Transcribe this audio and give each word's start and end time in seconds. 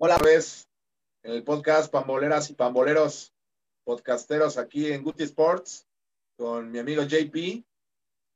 Hola, 0.00 0.16
vez 0.18 0.68
en 1.24 1.32
el 1.32 1.42
podcast 1.42 1.90
Pamboleras 1.90 2.50
y 2.50 2.54
Pamboleros, 2.54 3.34
podcasteros 3.82 4.56
aquí 4.56 4.92
en 4.92 5.02
Guti 5.02 5.24
Sports, 5.24 5.88
con 6.36 6.70
mi 6.70 6.78
amigo 6.78 7.02
JP. 7.02 7.64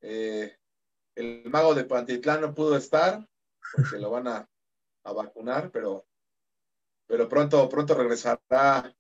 Eh, 0.01 0.57
el 1.15 1.45
mago 1.45 1.77
de 1.77 1.85
Pantitlán 1.85 2.41
no 2.41 2.53
pudo 2.53 2.77
estar, 2.77 3.25
porque 3.77 3.99
lo 4.01 4.11
van 4.11 4.27
a, 4.27 4.49
vacunar, 5.05 5.71
pero, 5.71 6.05
pero 7.07 7.29
pronto, 7.29 7.69
pronto 7.69 7.95
regresará 7.95 8.93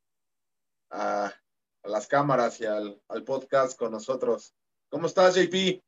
a, 0.92 1.34
las 1.82 2.06
cámaras 2.06 2.60
y 2.60 2.66
al, 2.66 3.02
podcast 3.26 3.76
con 3.76 3.90
nosotros. 3.90 4.54
¿Cómo 4.88 5.08
estás, 5.08 5.34
JP? 5.34 5.82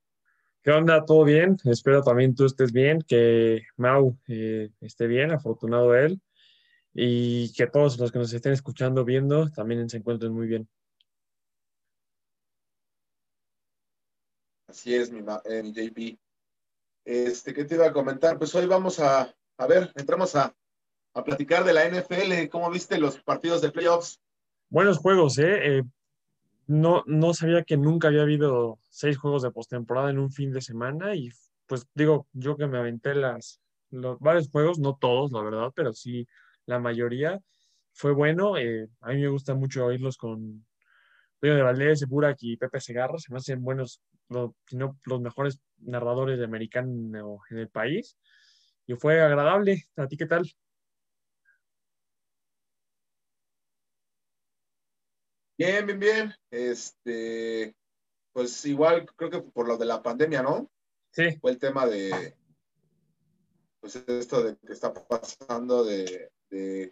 ¿Qué 0.64 0.70
onda? 0.72 1.04
¿Todo 1.04 1.22
bien? 1.22 1.56
Espero 1.66 2.02
también 2.02 2.34
tú 2.34 2.46
estés 2.46 2.72
bien, 2.72 3.00
que 3.06 3.62
Mau 3.76 4.18
eh, 4.26 4.72
esté 4.80 5.06
bien, 5.06 5.30
afortunado 5.30 5.94
él 5.94 6.20
y 6.94 7.52
que 7.52 7.66
todos 7.66 7.98
los 7.98 8.12
que 8.12 8.20
nos 8.20 8.32
estén 8.32 8.52
escuchando, 8.52 9.04
viendo, 9.04 9.50
también 9.50 9.88
se 9.90 9.96
encuentren 9.96 10.32
muy 10.32 10.46
bien. 10.46 10.68
Así 14.68 14.94
es, 14.94 15.10
mi, 15.10 15.20
eh, 15.20 15.62
JP. 15.72 16.18
Este, 17.04 17.52
¿qué 17.52 17.64
te 17.64 17.74
iba 17.74 17.86
a 17.86 17.92
comentar? 17.92 18.38
Pues 18.38 18.54
hoy 18.54 18.66
vamos 18.66 19.00
a, 19.00 19.34
a 19.58 19.66
ver, 19.66 19.92
entramos 19.96 20.34
a, 20.36 20.54
a, 21.14 21.24
platicar 21.24 21.64
de 21.64 21.72
la 21.72 21.84
NFL. 21.84 22.48
¿Cómo 22.50 22.70
viste 22.70 22.98
los 22.98 23.20
partidos 23.22 23.60
de 23.60 23.70
playoffs? 23.70 24.20
Buenos 24.70 24.98
juegos, 24.98 25.38
¿eh? 25.38 25.78
eh 25.78 25.82
no, 26.66 27.02
no 27.06 27.34
sabía 27.34 27.64
que 27.64 27.76
nunca 27.76 28.08
había 28.08 28.22
habido 28.22 28.78
seis 28.88 29.18
juegos 29.18 29.42
de 29.42 29.50
postemporada 29.50 30.10
en 30.10 30.18
un 30.18 30.30
fin 30.30 30.50
de 30.50 30.62
semana 30.62 31.14
y 31.14 31.30
pues 31.66 31.86
digo, 31.94 32.26
yo 32.32 32.56
que 32.56 32.66
me 32.66 32.78
aventé 32.78 33.14
las, 33.14 33.60
los 33.90 34.18
varios 34.18 34.48
juegos, 34.48 34.78
no 34.78 34.96
todos, 34.96 35.30
la 35.32 35.42
verdad, 35.42 35.72
pero 35.74 35.92
sí 35.92 36.26
la 36.66 36.78
mayoría. 36.78 37.40
Fue 37.92 38.12
bueno. 38.12 38.56
Eh, 38.56 38.88
a 39.00 39.10
mí 39.10 39.20
me 39.20 39.28
gusta 39.28 39.54
mucho 39.54 39.86
oírlos 39.86 40.16
con 40.16 40.66
Pedro 41.38 41.56
de 41.56 41.62
Valdés, 41.62 42.06
Burak 42.08 42.38
y 42.40 42.56
Pepe 42.56 42.80
Segarra. 42.80 43.18
Se 43.18 43.32
me 43.32 43.38
hacen 43.38 43.62
buenos, 43.62 44.02
si 44.66 44.76
no 44.76 44.98
los 45.04 45.20
mejores 45.20 45.60
narradores 45.78 46.38
de 46.38 46.44
americano 46.44 47.40
en 47.50 47.58
el 47.58 47.68
país. 47.68 48.16
Y 48.86 48.94
fue 48.94 49.20
agradable. 49.20 49.84
¿A 49.96 50.06
ti 50.06 50.16
qué 50.16 50.26
tal? 50.26 50.50
Bien, 55.56 55.86
bien, 55.86 55.98
bien. 56.00 56.34
Este, 56.50 57.76
pues 58.32 58.64
igual 58.66 59.06
creo 59.14 59.30
que 59.30 59.40
por 59.40 59.68
lo 59.68 59.78
de 59.78 59.86
la 59.86 60.02
pandemia, 60.02 60.42
¿no? 60.42 60.70
Sí. 61.12 61.38
Fue 61.40 61.52
el 61.52 61.58
tema 61.58 61.86
de, 61.86 62.36
pues 63.84 63.96
esto 63.96 64.42
de 64.42 64.56
que 64.56 64.72
está 64.72 64.92
pasando 64.92 65.84
de, 65.84 66.32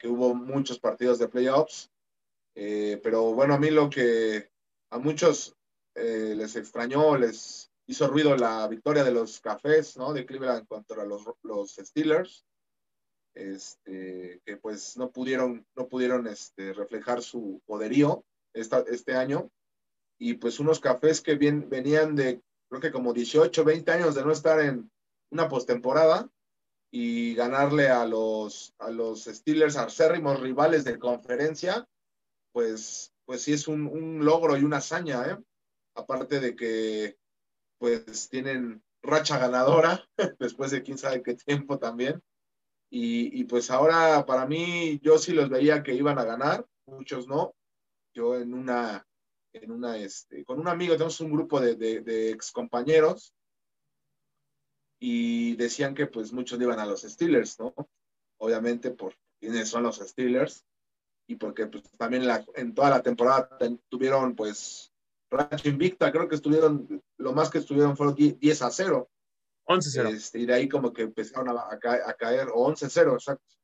que 0.00 0.08
hubo 0.08 0.34
muchos 0.34 0.78
partidos 0.78 1.18
de 1.18 1.28
playoffs. 1.28 1.90
Eh, 2.54 3.00
pero 3.02 3.32
bueno, 3.32 3.54
a 3.54 3.58
mí 3.58 3.70
lo 3.70 3.88
que 3.88 4.50
a 4.90 4.98
muchos 4.98 5.56
eh, 5.94 6.34
les 6.36 6.56
extrañó, 6.56 7.16
les 7.16 7.70
hizo 7.86 8.08
ruido 8.08 8.36
la 8.36 8.66
victoria 8.68 9.04
de 9.04 9.12
los 9.12 9.40
Cafés, 9.40 9.96
¿no? 9.96 10.12
De 10.12 10.26
Cleveland 10.26 10.66
contra 10.66 11.04
los, 11.04 11.22
los 11.42 11.76
Steelers. 11.76 12.44
Este, 13.34 14.42
que 14.44 14.58
pues 14.58 14.98
no 14.98 15.10
pudieron, 15.10 15.66
no 15.74 15.88
pudieron 15.88 16.26
este, 16.26 16.74
reflejar 16.74 17.22
su 17.22 17.62
poderío 17.64 18.24
esta, 18.52 18.84
este 18.88 19.14
año. 19.14 19.50
Y 20.18 20.34
pues 20.34 20.60
unos 20.60 20.80
cafés 20.80 21.20
que 21.20 21.34
bien, 21.36 21.68
venían 21.68 22.14
de, 22.14 22.42
creo 22.68 22.80
que 22.80 22.92
como 22.92 23.12
18, 23.12 23.64
20 23.64 23.90
años 23.90 24.14
de 24.14 24.24
no 24.24 24.32
estar 24.32 24.60
en 24.60 24.90
una 25.30 25.48
postemporada, 25.48 26.30
y 26.94 27.34
ganarle 27.34 27.88
a 27.88 28.04
los, 28.04 28.74
a 28.78 28.90
los 28.90 29.24
Steelers, 29.24 29.76
acérrimos 29.76 30.38
rivales 30.40 30.84
de 30.84 30.98
conferencia, 30.98 31.88
pues, 32.52 33.14
pues 33.24 33.40
sí 33.40 33.54
es 33.54 33.66
un, 33.66 33.86
un 33.86 34.22
logro 34.26 34.58
y 34.58 34.62
una 34.62 34.76
hazaña, 34.76 35.24
¿eh? 35.26 35.38
Aparte 35.94 36.38
de 36.38 36.54
que 36.54 37.16
pues 37.78 38.28
tienen 38.28 38.82
racha 39.02 39.38
ganadora 39.38 40.06
después 40.38 40.70
de 40.70 40.82
quién 40.82 40.98
sabe 40.98 41.22
qué 41.22 41.34
tiempo 41.34 41.78
también. 41.78 42.22
Y, 42.90 43.40
y, 43.40 43.44
pues 43.44 43.70
ahora 43.70 44.26
para 44.26 44.46
mí 44.46 45.00
yo 45.02 45.16
sí 45.16 45.32
los 45.32 45.48
veía 45.48 45.82
que 45.82 45.94
iban 45.94 46.18
a 46.18 46.24
ganar, 46.24 46.66
muchos 46.84 47.26
no. 47.26 47.54
Yo 48.14 48.36
en 48.36 48.52
una, 48.52 49.06
en 49.54 49.70
una, 49.70 49.96
este, 49.96 50.44
con 50.44 50.60
un 50.60 50.68
amigo 50.68 50.92
tenemos 50.92 51.20
un 51.20 51.32
grupo 51.32 51.58
de, 51.58 51.74
de, 51.74 52.02
de 52.02 52.32
ex 52.32 52.52
compañeros 52.52 53.34
y 55.04 55.56
decían 55.56 55.96
que 55.96 56.06
pues 56.06 56.32
muchos 56.32 56.60
iban 56.60 56.78
a 56.78 56.86
los 56.86 57.02
Steelers, 57.02 57.58
¿no? 57.58 57.74
Obviamente 58.38 58.92
por 58.92 59.16
quiénes 59.40 59.68
son 59.68 59.82
los 59.82 59.96
Steelers 59.96 60.64
y 61.26 61.34
porque 61.34 61.66
pues 61.66 61.82
también 61.98 62.24
la, 62.24 62.44
en 62.54 62.72
toda 62.72 62.88
la 62.88 63.02
temporada 63.02 63.48
tuvieron 63.88 64.36
pues 64.36 64.92
racha 65.28 65.68
invicta, 65.68 66.12
creo 66.12 66.28
que 66.28 66.36
estuvieron, 66.36 67.02
lo 67.18 67.32
más 67.32 67.50
que 67.50 67.58
estuvieron 67.58 67.96
fueron 67.96 68.14
10 68.14 68.62
a 68.62 68.70
0. 68.70 69.10
11 69.64 69.90
0. 69.90 70.08
Este, 70.10 70.38
y 70.38 70.46
de 70.46 70.54
ahí 70.54 70.68
como 70.68 70.92
que 70.92 71.02
empezaron 71.02 71.48
a, 71.48 71.68
a, 71.72 72.14
caer, 72.14 72.50
o 72.54 72.60
11 72.66 72.88
0, 72.88 73.14
exacto. 73.14 73.56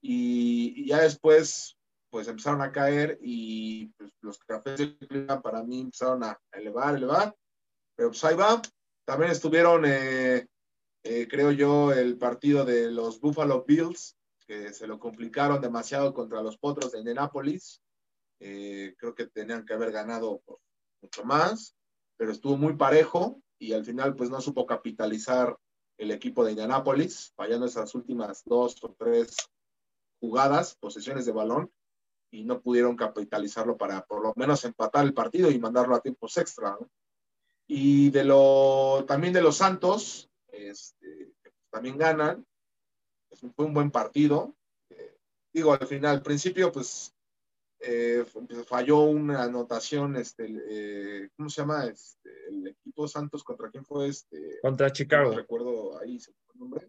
Y, 0.00 0.72
y, 0.74 0.86
ya 0.88 1.02
después 1.02 1.76
pues 2.08 2.28
empezaron 2.28 2.62
a 2.62 2.72
caer 2.72 3.18
y 3.20 3.88
pues, 3.98 4.10
los 4.22 4.38
cafés 4.38 4.78
de 4.78 5.40
para 5.42 5.62
mí 5.62 5.82
empezaron 5.82 6.24
a 6.24 6.40
elevar, 6.52 6.96
elevar, 6.96 7.36
pero 7.94 8.08
pues 8.08 8.24
ahí 8.24 8.36
va. 8.36 8.62
También 9.04 9.32
estuvieron 9.32 9.84
eh, 9.84 10.46
eh, 11.04 11.26
creo 11.28 11.50
yo, 11.50 11.92
el 11.92 12.16
partido 12.16 12.64
de 12.64 12.90
los 12.90 13.20
Buffalo 13.20 13.64
Bills, 13.66 14.16
que 14.46 14.72
se 14.72 14.86
lo 14.86 14.98
complicaron 14.98 15.60
demasiado 15.60 16.12
contra 16.14 16.42
los 16.42 16.58
Potros 16.58 16.92
de 16.92 16.98
Indianapolis. 16.98 17.82
Eh, 18.40 18.94
creo 18.98 19.14
que 19.14 19.26
tenían 19.26 19.64
que 19.64 19.74
haber 19.74 19.92
ganado 19.92 20.42
mucho 21.00 21.24
más, 21.24 21.76
pero 22.16 22.32
estuvo 22.32 22.56
muy 22.56 22.74
parejo 22.74 23.40
y 23.58 23.72
al 23.72 23.84
final 23.84 24.16
pues 24.16 24.30
no 24.30 24.40
supo 24.40 24.66
capitalizar 24.66 25.56
el 25.98 26.10
equipo 26.10 26.44
de 26.44 26.52
Indianapolis, 26.52 27.32
fallando 27.36 27.66
esas 27.66 27.94
últimas 27.94 28.42
dos 28.44 28.82
o 28.82 28.94
tres 28.98 29.36
jugadas, 30.20 30.76
posesiones 30.76 31.26
de 31.26 31.32
balón, 31.32 31.70
y 32.32 32.44
no 32.44 32.60
pudieron 32.60 32.96
capitalizarlo 32.96 33.76
para 33.76 34.04
por 34.06 34.22
lo 34.22 34.32
menos 34.36 34.64
empatar 34.64 35.04
el 35.04 35.14
partido 35.14 35.50
y 35.50 35.58
mandarlo 35.58 35.94
a 35.94 36.00
tiempos 36.00 36.36
extra. 36.38 36.76
Y 37.68 38.10
de 38.10 38.24
lo, 38.24 39.04
también 39.06 39.32
de 39.32 39.42
los 39.42 39.58
Santos, 39.58 40.31
este, 40.52 41.32
también 41.70 41.98
ganan. 41.98 42.46
Fue 43.56 43.64
un 43.64 43.74
buen 43.74 43.90
partido. 43.90 44.54
Eh, 44.90 45.16
digo, 45.52 45.72
al 45.72 45.86
final, 45.86 46.16
al 46.16 46.22
principio, 46.22 46.70
pues 46.70 47.14
eh, 47.80 48.24
falló 48.66 49.00
una 49.00 49.42
anotación, 49.42 50.16
este, 50.16 50.46
eh, 50.68 51.30
¿cómo 51.36 51.48
se 51.48 51.62
llama? 51.62 51.86
Este, 51.86 52.30
el 52.48 52.68
equipo 52.68 53.08
Santos, 53.08 53.42
¿contra 53.42 53.70
quién 53.70 53.84
fue? 53.84 54.08
Este, 54.08 54.60
contra 54.60 54.92
Chicago. 54.92 55.30
No 55.30 55.38
recuerdo 55.38 55.98
ahí 55.98 56.16
el 56.16 56.58
nombre. 56.60 56.88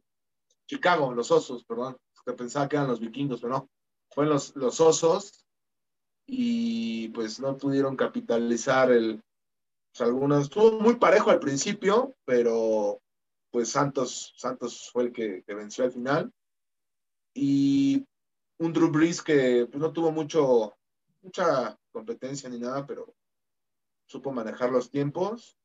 Chicago, 0.68 1.13
los 1.13 1.31
Osos, 1.31 1.63
perdón. 1.66 1.97
Pensaba 2.38 2.69
que 2.69 2.75
eran 2.75 2.88
los 2.88 3.00
vikingos, 3.00 3.41
pero 3.41 3.53
no. 3.53 3.69
Fueron 4.12 4.34
los, 4.34 4.56
los 4.56 4.80
Osos 4.80 5.45
y 6.25 7.09
pues 7.09 7.40
no 7.40 7.57
pudieron 7.57 7.95
capitalizar 7.95 8.91
el, 8.91 9.22
pues, 9.94 10.07
algunos, 10.07 10.44
estuvo 10.44 10.80
muy 10.80 10.95
parejo 10.95 11.30
al 11.30 11.40
principio, 11.40 12.16
pero 12.25 13.01
pues 13.53 13.69
Santos, 13.69 14.33
Santos 14.35 14.89
fue 14.91 15.03
el 15.03 15.13
que, 15.13 15.43
venció 15.47 15.83
al 15.83 15.91
final. 15.91 16.33
Y 17.35 18.03
un 18.57 18.73
Drew 18.73 18.89
Brees 18.89 19.21
que 19.21 19.67
pues, 19.69 19.79
no 19.79 19.93
tuvo 19.93 20.11
mucho, 20.11 20.75
mucha 21.21 21.79
competencia 21.91 22.49
ni 22.49 22.57
nada, 22.57 22.87
pero 22.87 23.15
supo 24.07 24.31
manejar 24.31 24.71
los 24.71 24.89
tiempos. 24.89 25.55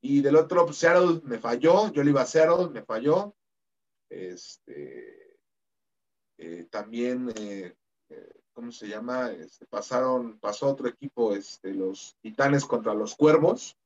Y 0.00 0.20
del 0.20 0.34
otro, 0.34 0.66
pues, 0.66 0.78
Seattle 0.78 1.20
me 1.22 1.38
falló, 1.38 1.92
yo 1.92 2.02
le 2.02 2.10
iba 2.10 2.22
a 2.22 2.26
Seattle, 2.26 2.70
me 2.70 2.82
falló. 2.82 3.36
Este, 4.10 5.38
eh, 6.38 6.66
también, 6.68 7.32
eh, 7.36 7.76
eh, 8.08 8.32
¿cómo 8.52 8.72
se 8.72 8.88
llama? 8.88 9.30
Este, 9.30 9.64
pasaron, 9.66 10.40
pasó 10.40 10.66
otro 10.66 10.88
equipo, 10.88 11.36
este, 11.36 11.72
los 11.72 12.16
Titanes 12.20 12.64
contra 12.64 12.94
los 12.94 13.14
Cuervos. 13.14 13.76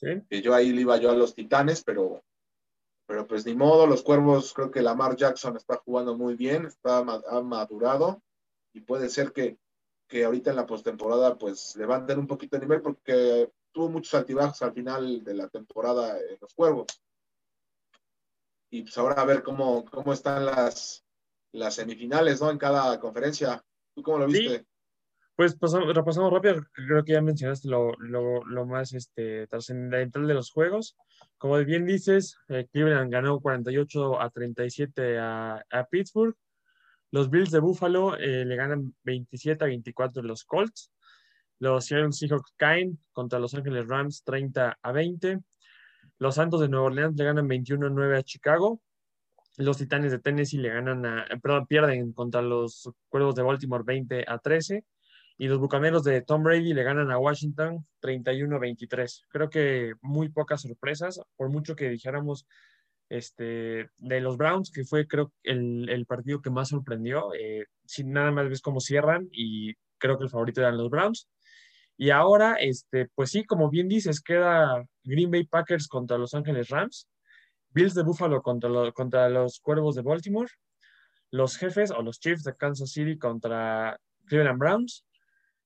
Que 0.00 0.42
yo 0.42 0.52
ahí 0.52 0.72
le 0.72 0.80
iba 0.80 0.96
yo 0.96 1.12
a 1.12 1.14
los 1.14 1.34
Titanes, 1.34 1.84
pero 1.84 2.25
pero 3.06 3.26
pues 3.26 3.46
ni 3.46 3.54
modo, 3.54 3.86
los 3.86 4.02
cuervos, 4.02 4.52
creo 4.52 4.70
que 4.70 4.82
Lamar 4.82 5.16
Jackson 5.16 5.56
está 5.56 5.76
jugando 5.76 6.16
muy 6.16 6.34
bien, 6.34 6.66
está 6.66 6.98
ha 6.98 7.40
madurado 7.40 8.22
y 8.72 8.80
puede 8.80 9.08
ser 9.08 9.32
que, 9.32 9.58
que 10.08 10.24
ahorita 10.24 10.50
en 10.50 10.56
la 10.56 10.66
postemporada 10.66 11.38
pues 11.38 11.76
levanten 11.76 12.18
un 12.18 12.26
poquito 12.26 12.56
de 12.56 12.66
nivel 12.66 12.82
porque 12.82 13.50
tuvo 13.72 13.88
muchos 13.88 14.14
altibajos 14.14 14.60
al 14.62 14.72
final 14.72 15.22
de 15.22 15.34
la 15.34 15.48
temporada 15.48 16.18
en 16.18 16.38
los 16.40 16.52
cuervos. 16.54 16.86
Y 18.70 18.82
pues 18.82 18.98
ahora 18.98 19.22
a 19.22 19.24
ver 19.24 19.42
cómo, 19.42 19.84
cómo 19.84 20.12
están 20.12 20.44
las, 20.44 21.04
las 21.52 21.74
semifinales, 21.74 22.40
¿no? 22.40 22.50
En 22.50 22.58
cada 22.58 22.98
conferencia. 22.98 23.64
¿Tú 23.94 24.02
cómo 24.02 24.18
lo 24.18 24.26
viste? 24.26 24.66
Pues 25.36 25.54
pasamos, 25.54 25.94
repasamos 25.94 26.32
rápido, 26.32 26.66
creo 26.72 27.04
que 27.04 27.12
ya 27.12 27.20
mencionaste 27.20 27.68
lo, 27.68 27.92
lo, 27.98 28.42
lo 28.44 28.64
más 28.64 28.94
este, 28.94 29.46
trascendental 29.46 30.26
de 30.26 30.34
los 30.34 30.50
juegos. 30.50 30.96
Como 31.38 31.62
bien 31.64 31.84
dices, 31.84 32.38
eh, 32.48 32.66
Cleveland 32.72 33.12
ganó 33.12 33.40
48 33.40 34.20
a 34.20 34.30
37 34.30 35.18
a, 35.18 35.62
a, 35.70 35.84
Pittsburgh. 35.84 36.34
Los 37.10 37.30
Bills 37.30 37.50
de 37.50 37.60
Buffalo 37.60 38.16
eh, 38.16 38.44
le 38.44 38.56
ganan 38.56 38.94
27 39.04 39.62
a 39.62 39.66
24 39.66 40.22
los 40.22 40.44
Colts. 40.44 40.90
Los 41.58 41.86
Seattle 41.86 42.12
Seahawks 42.12 42.52
caen 42.56 42.98
contra 43.12 43.38
Los 43.38 43.54
Ángeles 43.54 43.86
Rams 43.86 44.22
30 44.24 44.78
a 44.80 44.92
20. 44.92 45.40
Los 46.18 46.34
Santos 46.36 46.60
de 46.60 46.68
Nueva 46.68 46.86
Orleans 46.86 47.16
le 47.16 47.24
ganan 47.24 47.48
21 47.48 47.86
a 47.86 47.90
9 47.90 48.18
a 48.18 48.22
Chicago. 48.22 48.80
Los 49.58 49.78
Titanes 49.78 50.12
de 50.12 50.18
Tennessee 50.18 50.58
le 50.58 50.70
ganan 50.70 51.04
a, 51.04 51.26
perdón, 51.42 51.66
pierden 51.66 52.12
contra 52.12 52.42
los 52.42 52.90
Cuervos 53.08 53.34
de 53.34 53.42
Baltimore 53.42 53.84
20 53.86 54.24
a 54.26 54.38
13. 54.38 54.84
Y 55.38 55.48
los 55.48 55.58
Bucaneros 55.58 56.02
de 56.04 56.22
Tom 56.22 56.42
Brady 56.42 56.72
le 56.72 56.82
ganan 56.82 57.10
a 57.10 57.18
Washington 57.18 57.86
31 58.00 58.56
a 58.56 58.58
23. 58.58 59.24
Creo 59.28 59.50
que 59.50 59.94
muy 60.00 60.30
pocas 60.30 60.62
sorpresas, 60.62 61.20
por 61.36 61.50
mucho 61.50 61.76
que 61.76 61.90
dijéramos 61.90 62.46
este, 63.08 63.90
de 63.98 64.20
los 64.20 64.36
Browns, 64.36 64.70
que 64.70 64.84
fue 64.84 65.06
creo 65.06 65.32
el, 65.42 65.88
el 65.90 66.06
partido 66.06 66.40
que 66.40 66.50
más 66.50 66.70
sorprendió. 66.70 67.34
Eh, 67.34 67.66
sin 67.84 68.12
nada 68.12 68.30
más 68.30 68.48
ves 68.48 68.62
cómo 68.62 68.80
cierran 68.80 69.28
y 69.30 69.74
creo 69.98 70.18
que 70.18 70.24
el 70.24 70.30
favorito 70.30 70.60
eran 70.60 70.78
los 70.78 70.90
Browns. 70.90 71.28
Y 71.98 72.10
ahora, 72.10 72.54
este, 72.54 73.08
pues 73.14 73.30
sí, 73.30 73.44
como 73.44 73.70
bien 73.70 73.88
dices, 73.88 74.20
queda 74.20 74.84
Green 75.04 75.30
Bay 75.30 75.44
Packers 75.44 75.88
contra 75.88 76.18
Los 76.18 76.34
Ángeles 76.34 76.68
Rams, 76.68 77.08
Bills 77.70 77.94
de 77.94 78.02
Buffalo 78.02 78.42
contra, 78.42 78.92
contra 78.92 79.28
los 79.30 79.60
Cuervos 79.60 79.94
de 79.94 80.02
Baltimore, 80.02 80.50
los 81.30 81.56
Jefes 81.56 81.90
o 81.90 82.02
los 82.02 82.20
Chiefs 82.20 82.44
de 82.44 82.54
Kansas 82.54 82.90
City 82.90 83.18
contra 83.18 83.98
Cleveland 84.26 84.58
Browns, 84.58 85.04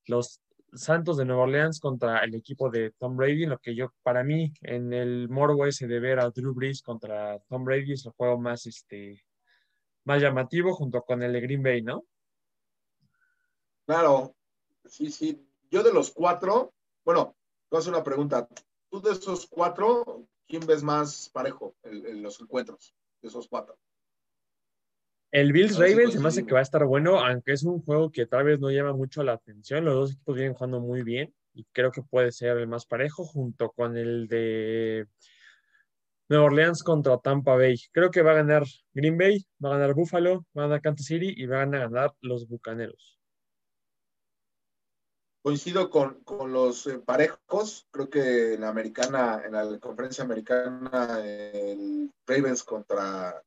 los 0.07 0.41
Santos 0.73 1.17
de 1.17 1.25
Nueva 1.25 1.43
Orleans 1.43 1.81
contra 1.81 2.21
el 2.21 2.35
equipo 2.35 2.71
de 2.71 2.93
Tom 2.93 3.17
Brady, 3.17 3.47
lo 3.47 3.59
que 3.59 3.75
yo, 3.75 3.93
para 4.03 4.23
mí, 4.23 4.53
en 4.63 4.93
el 4.93 5.29
morbo 5.29 5.67
ese 5.67 5.87
de 5.87 5.99
ver 5.99 6.21
a 6.21 6.31
Drew 6.31 6.55
Brees 6.55 6.83
contra 6.83 7.39
Tom 7.49 7.65
Brady 7.65 7.93
es 7.93 8.07
el 8.07 8.13
juego 8.13 8.39
más, 8.39 8.67
este, 8.67 9.25
más 10.05 10.23
llamativo 10.23 10.75
junto 10.75 11.03
con 11.03 11.23
el 11.23 11.33
de 11.33 11.41
Green 11.41 11.63
Bay, 11.63 11.83
¿no? 11.83 12.05
Claro, 13.87 14.37
sí, 14.85 15.11
sí. 15.11 15.45
Yo 15.71 15.83
de 15.83 15.93
los 15.93 16.13
cuatro, 16.13 16.73
bueno, 17.05 17.37
a 17.71 17.79
hacer 17.79 17.93
una 17.93 18.05
pregunta. 18.05 18.49
Tú 18.89 19.01
de 19.01 19.13
esos 19.13 19.47
cuatro, 19.47 20.27
¿quién 20.47 20.67
ves 20.67 20.83
más 20.83 21.29
parejo 21.31 21.77
en 21.83 22.23
los 22.23 22.41
encuentros? 22.41 22.95
De 23.21 23.29
esos 23.29 23.49
cuatro. 23.49 23.79
El 25.33 25.53
Bills 25.53 25.79
Ravens 25.79 26.15
se 26.15 26.19
me 26.19 26.29
hace 26.29 26.45
que 26.45 26.55
va 26.55 26.59
a 26.59 26.63
estar 26.63 26.85
bueno, 26.85 27.21
aunque 27.21 27.53
es 27.53 27.63
un 27.63 27.81
juego 27.83 28.11
que 28.11 28.27
tal 28.27 28.45
vez 28.45 28.59
no 28.59 28.71
llama 28.71 28.93
mucho 28.93 29.23
la 29.23 29.35
atención. 29.35 29.85
Los 29.85 29.95
dos 29.95 30.13
equipos 30.13 30.35
vienen 30.35 30.55
jugando 30.55 30.81
muy 30.81 31.03
bien 31.03 31.33
y 31.55 31.65
creo 31.73 31.93
que 31.93 32.03
puede 32.03 32.33
ser 32.33 32.57
el 32.59 32.67
más 32.67 32.85
parejo 32.85 33.25
junto 33.25 33.71
con 33.71 33.97
el 33.97 34.27
de 34.27 35.07
Nueva 36.29 36.47
Orleans 36.47 36.83
contra 36.83 37.19
Tampa 37.19 37.55
Bay. 37.55 37.77
Creo 37.93 38.11
que 38.11 38.23
va 38.23 38.33
a 38.33 38.43
ganar 38.43 38.65
Green 38.93 39.17
Bay, 39.17 39.47
va 39.65 39.71
a 39.71 39.79
ganar 39.79 39.95
Buffalo, 39.95 40.47
va 40.57 40.65
a 40.65 40.67
ganar 40.67 40.83
Kansas 40.83 41.07
City 41.07 41.33
y 41.37 41.47
van 41.47 41.77
a 41.77 41.81
ganar 41.81 42.13
los 42.23 42.49
Bucaneros. 42.49 43.21
Coincido 45.43 45.89
con, 45.91 46.23
los 46.53 46.87
eh, 46.89 46.99
parejos. 46.99 47.87
Creo 47.93 48.11
que 48.11 48.55
en 48.55 48.61
la 48.63 48.69
americana, 48.69 49.43
en 49.45 49.53
la 49.53 49.79
conferencia 49.79 50.25
americana, 50.25 51.21
el 51.25 52.13
Ravens 52.27 52.63
contra 52.63 53.43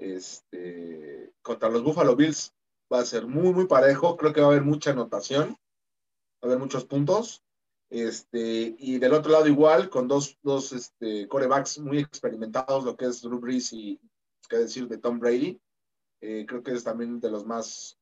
este, 0.00 1.32
contra 1.42 1.68
los 1.68 1.82
Buffalo 1.82 2.16
Bills 2.16 2.54
va 2.92 3.00
a 3.00 3.04
ser 3.04 3.26
muy, 3.26 3.52
muy 3.52 3.66
parejo. 3.66 4.16
Creo 4.16 4.32
que 4.32 4.40
va 4.40 4.48
a 4.48 4.50
haber 4.50 4.62
mucha 4.62 4.90
anotación, 4.90 5.50
va 5.50 5.56
a 6.42 6.46
haber 6.46 6.58
muchos 6.58 6.84
puntos. 6.86 7.44
Este, 7.90 8.74
y 8.78 8.98
del 8.98 9.12
otro 9.12 9.32
lado 9.32 9.48
igual, 9.48 9.90
con 9.90 10.08
dos, 10.08 10.38
dos 10.42 10.72
este, 10.72 11.26
corebacks 11.28 11.78
muy 11.80 11.98
experimentados, 11.98 12.84
lo 12.84 12.96
que 12.96 13.06
es 13.06 13.20
Drew 13.20 13.40
Brees 13.40 13.72
y, 13.72 14.00
qué 14.48 14.58
decir, 14.58 14.88
de 14.88 14.98
Tom 14.98 15.18
Brady. 15.18 15.60
Eh, 16.22 16.44
creo 16.46 16.62
que 16.62 16.72
es 16.72 16.84
también 16.84 17.20
de 17.20 17.30
los 17.30 17.44
más 17.44 17.98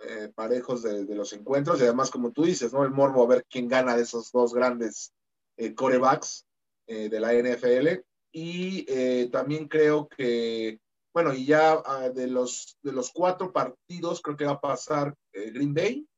eh, 0.00 0.30
parejos 0.34 0.82
de, 0.82 1.04
los 1.14 1.32
encuentros. 1.32 1.80
Y 1.80 1.84
además, 1.84 2.10
como 2.10 2.30
tú 2.30 2.44
dices, 2.44 2.72
¿no? 2.72 2.84
El 2.84 2.90
morbo 2.90 3.24
a 3.24 3.28
ver 3.28 3.46
quién 3.48 3.68
gana 3.68 3.96
de 3.96 4.02
esos 4.02 4.30
dos 4.30 4.54
grandes 4.54 5.12
eh, 5.56 5.74
corebacks 5.74 6.46
de 6.86 7.20
la 7.20 7.32
NFL. 7.32 8.04
Y 8.32 8.84
también 9.30 9.66
creo 9.66 10.08
que 10.08 10.78
bueno, 11.14 11.34
y 11.34 11.46
ya 11.46 11.82
ah, 11.84 12.08
de, 12.08 12.26
los, 12.26 12.78
de 12.82 12.92
los 12.92 13.10
cuatro 13.10 13.52
partidos, 13.52 14.20
creo 14.22 14.36
que 14.36 14.46
va 14.46 14.52
a 14.52 14.60
pasar 14.60 15.14
eh, 15.32 15.50
Green 15.50 15.74
Bay, 15.74 16.08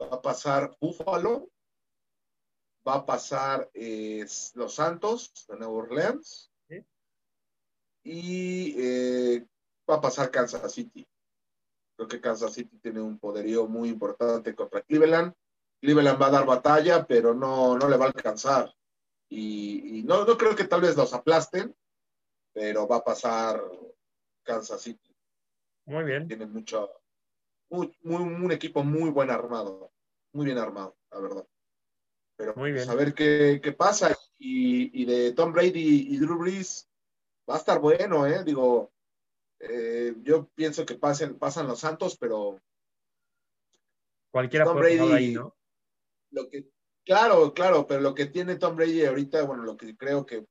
va 0.00 0.16
a 0.16 0.22
pasar 0.22 0.76
Buffalo, 0.80 1.48
va 2.86 2.94
a 2.94 3.06
pasar 3.06 3.70
eh, 3.74 4.26
Los 4.54 4.74
Santos 4.74 5.32
de 5.48 5.56
Nueva 5.56 5.74
Orleans 5.74 6.50
y 8.02 8.74
eh, 8.78 9.46
va 9.88 9.96
a 9.96 10.00
pasar 10.00 10.30
Kansas 10.30 10.72
City. 10.72 11.06
Creo 11.96 12.08
que 12.08 12.20
Kansas 12.20 12.54
City 12.54 12.78
tiene 12.78 13.00
un 13.00 13.18
poderío 13.18 13.66
muy 13.66 13.90
importante 13.90 14.54
contra 14.54 14.82
Cleveland. 14.82 15.34
Cleveland 15.82 16.20
va 16.20 16.26
a 16.28 16.30
dar 16.30 16.46
batalla, 16.46 17.06
pero 17.06 17.34
no, 17.34 17.76
no 17.76 17.88
le 17.88 17.96
va 17.96 18.06
a 18.06 18.08
alcanzar. 18.08 18.74
Y, 19.28 20.02
no, 20.04 20.24
no 20.24 20.36
creo 20.36 20.56
que 20.56 20.64
tal 20.64 20.80
vez 20.80 20.96
los 20.96 21.12
aplasten, 21.12 21.76
pero 22.52 22.88
va 22.88 22.96
a 22.96 23.04
pasar 23.04 23.62
Kansas 24.42 24.80
City. 24.82 25.14
Muy 25.86 26.04
bien. 26.04 26.28
Tiene 26.28 26.46
mucho, 26.46 26.90
muy, 27.70 27.92
un 28.02 28.52
equipo 28.52 28.84
muy 28.84 29.10
buen 29.10 29.30
armado, 29.30 29.92
muy 30.32 30.46
bien 30.46 30.58
armado, 30.58 30.96
la 31.10 31.20
verdad. 31.20 31.46
Pero 32.36 32.54
muy 32.56 32.72
bien. 32.72 32.88
a 32.88 32.94
ver 32.94 33.14
qué, 33.14 33.74
pasa. 33.76 34.16
Y, 34.38 35.04
de 35.04 35.32
Tom 35.32 35.52
Brady 35.52 36.06
y 36.08 36.16
Drew 36.18 36.38
Brees 36.38 36.88
va 37.48 37.54
a 37.56 37.58
estar 37.58 37.80
bueno, 37.80 38.26
¿eh? 38.26 38.42
Digo, 38.44 38.92
eh, 39.58 40.14
yo 40.22 40.48
pienso 40.54 40.86
que 40.86 40.94
pasen, 40.94 41.38
pasan 41.38 41.68
los 41.68 41.80
Santos, 41.80 42.16
pero 42.16 42.60
cualquiera 44.30 44.64
Tom 44.64 44.78
puede 44.78 44.96
Brady, 44.96 45.12
ahí, 45.12 45.34
¿no? 45.34 45.54
Lo 46.30 46.48
que, 46.48 46.70
claro, 47.04 47.52
claro, 47.52 47.86
pero 47.86 48.00
lo 48.00 48.14
que 48.14 48.26
tiene 48.26 48.56
Tom 48.56 48.76
Brady 48.76 49.04
ahorita, 49.04 49.42
bueno, 49.42 49.64
lo 49.64 49.76
que 49.76 49.96
creo 49.96 50.24
que 50.24 50.46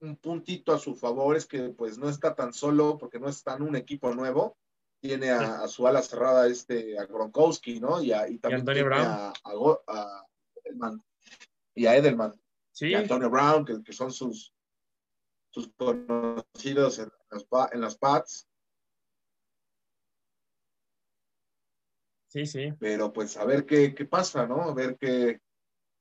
un 0.00 0.16
puntito 0.16 0.72
a 0.72 0.78
su 0.78 0.94
favor 0.94 1.36
es 1.36 1.46
que 1.46 1.70
pues 1.70 1.98
no 1.98 2.08
está 2.08 2.34
tan 2.34 2.52
solo 2.52 2.98
porque 2.98 3.18
no 3.20 3.28
está 3.28 3.56
en 3.56 3.62
un 3.62 3.76
equipo 3.76 4.14
nuevo. 4.14 4.56
Tiene 5.00 5.30
a, 5.30 5.66
su 5.66 5.86
ala 5.86 6.02
cerrada 6.02 6.46
este, 6.46 6.98
a 6.98 7.06
Gronkowski, 7.06 7.80
¿no? 7.80 8.02
Y, 8.02 8.12
a, 8.12 8.28
y 8.28 8.38
también 8.38 8.92
a, 8.92 9.32
a, 9.32 10.26
Edelman. 10.64 11.02
Y 11.74 11.86
a 11.86 11.96
Edelman. 11.96 12.38
Sí. 12.72 12.88
Y 12.88 12.94
a 12.94 12.98
Antonio 12.98 13.30
Brown, 13.30 13.64
que, 13.64 13.82
que 13.82 13.92
son 13.94 14.12
sus, 14.12 14.54
sus 15.50 15.70
conocidos 15.76 16.98
en 16.98 17.10
las, 17.30 17.46
en 17.72 17.80
las 17.80 17.96
Pats. 17.96 18.46
Sí, 22.28 22.46
sí. 22.46 22.72
Pero 22.78 23.12
pues 23.12 23.36
a 23.38 23.44
ver 23.44 23.64
qué, 23.64 23.94
qué 23.94 24.04
pasa, 24.04 24.46
¿no? 24.46 24.62
A 24.62 24.74
ver 24.74 24.96
qué, 24.98 25.40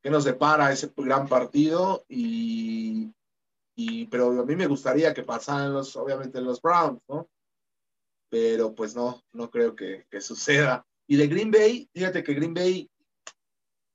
qué 0.01 0.09
nos 0.09 0.25
depara 0.25 0.71
ese 0.71 0.91
gran 0.95 1.27
partido 1.27 2.05
y 2.07 3.13
pero 4.07 4.41
a 4.41 4.45
mí 4.45 4.55
me 4.55 4.67
gustaría 4.67 5.13
que 5.13 5.23
pasaran 5.23 5.73
los, 5.73 5.95
obviamente, 5.95 6.41
los 6.41 6.61
Browns, 6.61 7.01
¿no? 7.07 7.29
Pero 8.29 8.75
pues 8.75 8.95
no, 8.95 9.23
no 9.33 9.49
creo 9.49 9.75
que, 9.75 10.05
suceda. 10.19 10.85
Y 11.07 11.15
de 11.15 11.27
Green 11.27 11.49
Bay, 11.49 11.89
fíjate 11.93 12.23
que 12.23 12.33
Green 12.33 12.53
Bay, 12.53 12.89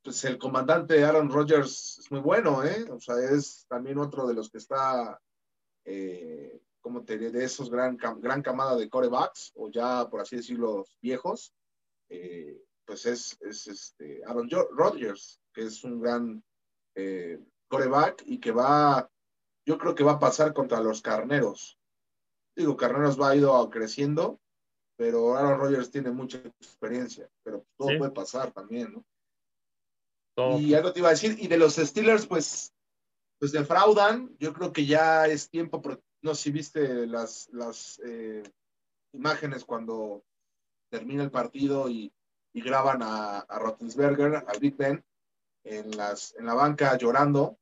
pues 0.02 0.24
el 0.24 0.38
comandante 0.38 1.04
Aaron 1.04 1.30
Rodgers 1.30 1.98
es 1.98 2.10
muy 2.10 2.20
bueno, 2.20 2.64
¿eh? 2.64 2.86
O 2.90 2.98
sea, 2.98 3.16
es 3.18 3.66
también 3.68 3.98
otro 3.98 4.26
de 4.26 4.34
los 4.34 4.50
que 4.50 4.58
está, 4.58 5.20
eh, 5.84 6.60
como 6.80 7.04
te 7.04 7.18
de 7.18 7.44
esos 7.44 7.70
gran, 7.70 7.96
gran 7.96 8.42
camada 8.42 8.76
de 8.76 8.88
corebacks, 8.88 9.52
o 9.54 9.70
ya, 9.70 10.08
por 10.08 10.20
así 10.20 10.36
decirlo, 10.36 10.86
viejos. 11.00 11.54
Eh, 12.08 12.58
pues 12.84 13.06
es, 13.06 13.38
es 13.40 13.66
este 13.66 14.22
Aaron 14.26 14.48
Rodgers, 14.70 15.40
que 15.52 15.62
es 15.62 15.84
un 15.84 16.00
gran 16.00 16.42
eh, 16.94 17.38
coreback 17.68 18.22
y 18.26 18.38
que 18.38 18.52
va 18.52 19.10
yo 19.66 19.78
creo 19.78 19.94
que 19.94 20.04
va 20.04 20.12
a 20.12 20.18
pasar 20.18 20.52
contra 20.52 20.80
los 20.80 21.00
carneros. 21.00 21.78
Digo, 22.56 22.76
carneros 22.76 23.20
va 23.20 23.30
a 23.30 23.36
ido 23.36 23.70
creciendo, 23.70 24.40
pero 24.96 25.36
Aaron 25.36 25.58
Rodgers 25.58 25.90
tiene 25.90 26.10
mucha 26.10 26.38
experiencia, 26.38 27.28
pero 27.42 27.64
todo 27.76 27.98
puede 27.98 28.12
pasar 28.12 28.52
también, 28.52 28.92
¿no? 28.92 29.04
Y 30.58 30.74
algo 30.74 30.92
te 30.92 30.98
iba 30.98 31.08
a 31.08 31.12
decir, 31.12 31.36
y 31.38 31.46
de 31.46 31.56
los 31.56 31.76
Steelers, 31.76 32.26
pues, 32.26 32.74
pues 33.38 33.52
defraudan. 33.52 34.36
Yo 34.38 34.52
creo 34.52 34.72
que 34.72 34.84
ya 34.84 35.26
es 35.26 35.48
tiempo, 35.48 35.80
no 36.22 36.34
sé 36.34 36.42
si 36.42 36.50
viste 36.50 37.06
las, 37.06 37.48
las 37.52 38.00
eh, 38.04 38.42
imágenes 39.12 39.64
cuando 39.64 40.24
termina 40.90 41.22
el 41.22 41.30
partido 41.30 41.88
y, 41.88 42.12
graban 42.52 43.02
a, 43.02 43.40
a 43.40 43.58
Roethlisberger, 43.58 44.36
a 44.36 44.58
Big 44.60 44.76
Ben, 44.76 45.04
en, 45.64 45.96
las, 45.96 46.36
en 46.36 46.46
la 46.46 46.54
banca 46.54 46.96
llorando 46.96 47.58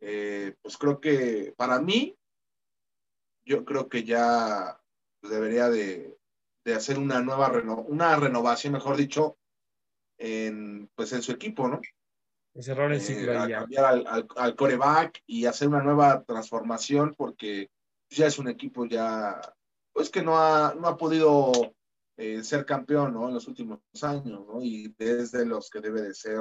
eh, 0.00 0.54
pues 0.62 0.76
creo 0.76 1.00
que 1.00 1.54
para 1.56 1.80
mí, 1.80 2.16
yo 3.44 3.64
creo 3.64 3.88
que 3.88 4.04
ya 4.04 4.80
debería 5.22 5.68
de, 5.68 6.16
hacer 6.74 6.98
una 6.98 7.22
nueva 7.22 7.50
una 7.86 8.14
renovación, 8.16 8.74
mejor 8.74 8.96
dicho, 8.96 9.38
en, 10.18 10.90
pues 10.94 11.12
en 11.14 11.22
su 11.22 11.32
equipo, 11.32 11.66
¿no? 11.66 11.80
cerrar 12.60 12.92
el 12.92 13.00
ciclo 13.00 13.32
eh, 13.32 13.52
cambiar 13.52 13.84
al, 13.84 14.28
al, 14.36 14.56
coreback 14.56 15.22
y 15.26 15.46
hacer 15.46 15.68
una 15.68 15.80
nueva 15.80 16.24
transformación 16.24 17.14
porque 17.16 17.70
ya 18.10 18.26
es 18.26 18.38
un 18.38 18.48
equipo 18.48 18.84
ya, 18.86 19.40
pues 19.92 20.10
que 20.10 20.22
no 20.22 20.38
ha, 20.38 20.74
no 20.74 20.88
ha 20.88 20.96
podido 20.96 21.52
eh, 22.16 22.42
ser 22.42 22.66
campeón, 22.66 23.14
¿no? 23.14 23.28
En 23.28 23.34
los 23.34 23.46
últimos 23.46 23.80
años, 24.02 24.44
¿no? 24.46 24.60
Y 24.60 24.92
desde 24.98 25.46
los 25.46 25.70
que 25.70 25.80
debe 25.80 26.02
de 26.02 26.14
ser, 26.14 26.40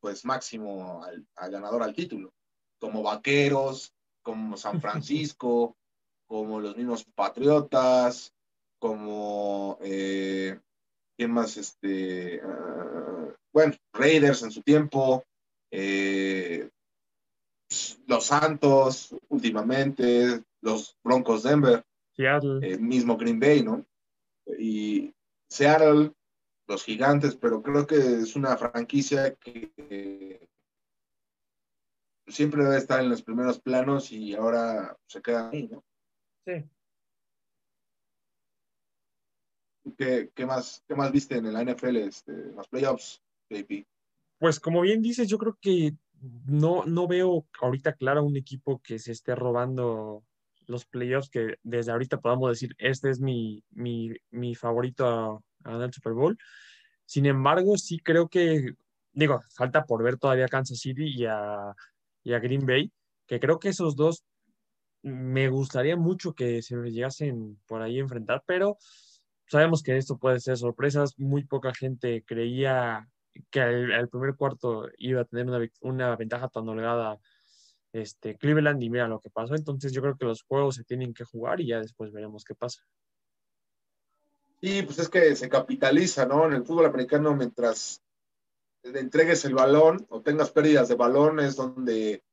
pues, 0.00 0.24
máximo 0.24 1.04
al, 1.04 1.50
ganador 1.50 1.84
al 1.84 1.94
título, 1.94 2.34
como 2.78 3.02
Vaqueros, 3.02 3.94
como 4.22 4.56
San 4.56 4.80
Francisco, 4.80 5.76
como 6.26 6.60
los 6.60 6.76
mismos 6.76 7.04
Patriotas, 7.04 8.34
como, 8.78 9.78
eh, 9.82 10.58
¿quién 11.16 11.30
más? 11.30 11.56
Este, 11.56 12.40
ah, 12.42 13.28
bueno, 13.52 13.74
Raiders 13.92 14.42
en 14.42 14.50
su 14.50 14.62
tiempo, 14.62 15.24
eh, 15.70 16.68
los 18.06 18.24
Santos 18.24 19.16
últimamente, 19.28 20.42
los 20.60 20.96
Broncos 21.02 21.42
Denver, 21.42 21.84
el 22.62 22.80
mismo 22.80 23.16
Green 23.16 23.40
Bay, 23.40 23.62
¿no? 23.62 23.84
Y 24.58 25.14
Seattle, 25.50 26.12
los 26.66 26.84
Gigantes, 26.84 27.36
pero 27.36 27.62
creo 27.62 27.86
que 27.86 27.96
es 27.96 28.36
una 28.36 28.56
franquicia 28.56 29.34
que 29.34 30.45
siempre 32.26 32.64
debe 32.64 32.76
estar 32.76 33.00
en 33.00 33.08
los 33.08 33.22
primeros 33.22 33.60
planos 33.60 34.12
y 34.12 34.34
ahora 34.34 34.96
se 35.06 35.22
queda 35.22 35.50
ahí, 35.50 35.68
¿no? 35.68 35.84
Sí. 36.44 36.64
¿Qué, 39.96 40.30
qué 40.34 40.46
más, 40.46 40.84
¿Qué 40.88 40.94
más 40.94 41.12
viste 41.12 41.36
en 41.36 41.52
la 41.52 41.62
NFL, 41.62 41.96
este, 41.96 42.32
los 42.32 42.68
playoffs, 42.68 43.22
JP? 43.50 43.86
Pues 44.38 44.58
como 44.58 44.80
bien 44.80 45.00
dices, 45.00 45.28
yo 45.28 45.38
creo 45.38 45.56
que 45.60 45.94
no, 46.46 46.84
no 46.84 47.06
veo 47.06 47.46
ahorita 47.60 47.92
claro 47.94 48.24
un 48.24 48.36
equipo 48.36 48.80
que 48.82 48.98
se 48.98 49.12
esté 49.12 49.34
robando 49.34 50.24
los 50.66 50.84
playoffs, 50.84 51.30
que 51.30 51.56
desde 51.62 51.92
ahorita 51.92 52.20
podamos 52.20 52.50
decir, 52.50 52.74
este 52.78 53.10
es 53.10 53.20
mi, 53.20 53.62
mi, 53.70 54.10
mi 54.30 54.54
favorito 54.54 55.06
a, 55.06 55.40
ganar 55.60 55.88
el 55.88 55.92
Super 55.92 56.12
Bowl. 56.12 56.36
Sin 57.04 57.26
embargo, 57.26 57.76
sí 57.78 57.98
creo 57.98 58.28
que, 58.28 58.74
digo, 59.12 59.42
falta 59.54 59.84
por 59.84 60.02
ver 60.02 60.16
todavía 60.16 60.46
a 60.46 60.48
Kansas 60.48 60.78
City 60.78 61.12
y 61.16 61.24
a, 61.26 61.74
y 62.26 62.34
a 62.34 62.40
Green 62.40 62.66
Bay, 62.66 62.90
que 63.28 63.38
creo 63.38 63.60
que 63.60 63.68
esos 63.68 63.94
dos 63.94 64.24
me 65.02 65.48
gustaría 65.48 65.96
mucho 65.96 66.34
que 66.34 66.60
se 66.60 66.74
llegasen 66.74 67.60
por 67.68 67.82
ahí 67.82 67.98
a 67.98 68.02
enfrentar, 68.02 68.42
pero 68.44 68.78
sabemos 69.46 69.80
que 69.80 69.96
esto 69.96 70.18
puede 70.18 70.40
ser 70.40 70.56
sorpresas. 70.56 71.16
Muy 71.18 71.44
poca 71.44 71.72
gente 71.72 72.24
creía 72.26 73.08
que 73.48 73.60
el, 73.60 74.08
primer 74.08 74.34
cuarto 74.34 74.88
iba 74.98 75.20
a 75.20 75.24
tener 75.24 75.46
una, 75.46 75.70
una, 75.82 76.16
ventaja 76.16 76.48
tan 76.48 76.68
holgada 76.68 77.20
este, 77.92 78.36
Cleveland 78.36 78.82
y 78.82 78.90
mira 78.90 79.06
lo 79.06 79.20
que 79.20 79.30
pasó. 79.30 79.54
Entonces 79.54 79.92
yo 79.92 80.02
creo 80.02 80.16
que 80.16 80.26
los 80.26 80.42
juegos 80.42 80.74
se 80.74 80.82
tienen 80.82 81.14
que 81.14 81.22
jugar 81.22 81.60
y 81.60 81.68
ya 81.68 81.78
después 81.78 82.10
veremos 82.10 82.42
qué 82.42 82.56
pasa. 82.56 82.82
Sí, 84.60 84.82
pues 84.82 84.98
es 84.98 85.08
que 85.08 85.36
se 85.36 85.48
capitaliza, 85.48 86.26
¿no? 86.26 86.44
En 86.46 86.54
el 86.54 86.64
fútbol 86.64 86.86
americano, 86.86 87.36
mientras 87.36 88.02
le 88.82 89.00
entregues 89.00 89.44
el 89.44 89.54
balón 89.54 90.06
o 90.08 90.22
tengas 90.22 90.50
pérdidas 90.50 90.88
de 90.88 90.94
balón, 90.94 91.40
es 91.40 91.56
donde 91.56 92.24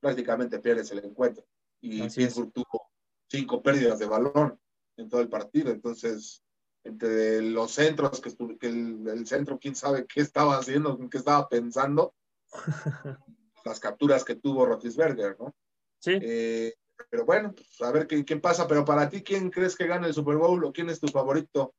prácticamente 0.00 0.58
pierdes 0.58 0.90
el 0.90 1.04
encuentro. 1.04 1.44
Y 1.80 2.02
Pittsburgh 2.02 2.52
tuvo 2.52 2.90
cinco 3.28 3.62
pérdidas 3.62 3.98
de 3.98 4.06
balón 4.06 4.60
en 4.96 5.08
todo 5.08 5.20
el 5.20 5.28
partido. 5.28 5.70
Entonces, 5.70 6.42
entre 6.84 7.42
los 7.42 7.72
centros, 7.72 8.20
que, 8.20 8.30
que 8.58 8.66
el, 8.66 9.26
centro, 9.26 9.58
quién 9.58 9.74
sabe 9.74 10.06
qué 10.06 10.20
estaba 10.20 10.58
haciendo, 10.58 10.98
qué 11.08 11.18
estaba 11.18 11.48
pensando, 11.48 12.14
las 13.64 13.80
capturas 13.80 14.24
que 14.24 14.34
tuvo 14.34 14.66
Rotisberger, 14.66 15.36
¿no? 15.38 15.54
Sí. 15.98 16.18
Eh, 16.20 16.74
pero 17.10 17.24
bueno, 17.24 17.52
pues, 17.54 17.80
a 17.80 17.92
ver 17.92 18.06
quién, 18.06 18.24
quién, 18.24 18.40
pasa. 18.40 18.66
Pero 18.66 18.84
para 18.84 19.08
ti, 19.08 19.22
¿quién 19.22 19.50
crees 19.50 19.76
que 19.76 19.86
gane 19.86 20.08
el 20.08 20.14
Super 20.14 20.36
Bowl 20.36 20.64
o 20.64 20.72
quién 20.72 20.90
es 20.90 21.00
tu 21.00 21.08
favorito? 21.08 21.74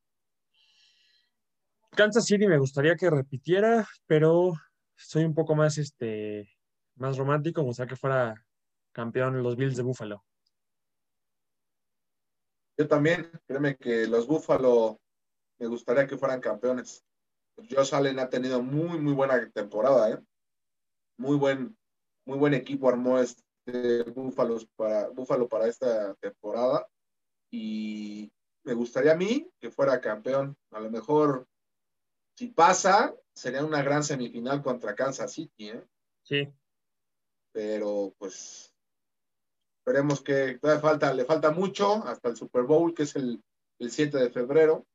Kansas 1.95 2.25
City 2.25 2.47
me 2.47 2.57
gustaría 2.57 2.95
que 2.95 3.09
repitiera, 3.09 3.87
pero 4.07 4.53
soy 4.95 5.23
un 5.25 5.33
poco 5.33 5.55
más, 5.55 5.77
este, 5.77 6.49
más 6.95 7.17
romántico, 7.17 7.61
me 7.61 7.67
gustaría 7.67 7.89
que 7.89 7.95
fuera 7.95 8.45
campeón 8.91 9.41
los 9.43 9.55
Bills 9.55 9.75
de 9.75 9.83
Buffalo. 9.83 10.23
Yo 12.77 12.87
también, 12.87 13.29
créeme 13.45 13.75
que 13.77 14.07
los 14.07 14.25
Buffalo 14.25 14.99
me 15.59 15.67
gustaría 15.67 16.07
que 16.07 16.17
fueran 16.17 16.41
campeones. 16.41 17.03
Josh 17.69 17.93
Allen 17.93 18.19
ha 18.19 18.29
tenido 18.29 18.63
muy, 18.63 18.99
muy 18.99 19.13
buena 19.13 19.47
temporada, 19.51 20.09
¿eh? 20.09 20.19
Muy 21.17 21.37
buen, 21.37 21.77
muy 22.25 22.39
buen 22.39 22.55
equipo 22.55 22.89
armó 22.89 23.19
este 23.19 24.03
Buffalo 24.15 24.57
para, 24.75 25.09
Buffalo 25.09 25.47
para 25.47 25.67
esta 25.67 26.15
temporada. 26.15 26.87
Y 27.51 28.31
me 28.63 28.73
gustaría 28.73 29.11
a 29.11 29.17
mí 29.17 29.47
que 29.59 29.69
fuera 29.69 30.01
campeón. 30.01 30.57
A 30.71 30.79
lo 30.79 30.89
mejor, 30.89 31.47
si 32.35 32.47
pasa, 32.47 33.15
sería 33.33 33.63
una 33.63 33.81
gran 33.81 34.03
semifinal 34.03 34.61
contra 34.61 34.95
Kansas 34.95 35.31
City, 35.31 35.69
¿eh? 35.69 35.83
Sí. 36.23 36.47
Pero 37.51 38.13
pues 38.17 38.73
Esperemos 39.85 40.21
que 40.21 40.57
todavía 40.61 40.81
falta, 40.81 41.13
le 41.13 41.25
falta 41.25 41.51
mucho 41.51 41.95
hasta 42.07 42.29
el 42.29 42.37
Super 42.37 42.63
Bowl, 42.63 42.93
que 42.93 43.03
es 43.03 43.17
el, 43.17 43.43
el 43.79 43.91
7 43.91 44.17
de 44.17 44.29
febrero, 44.29 44.87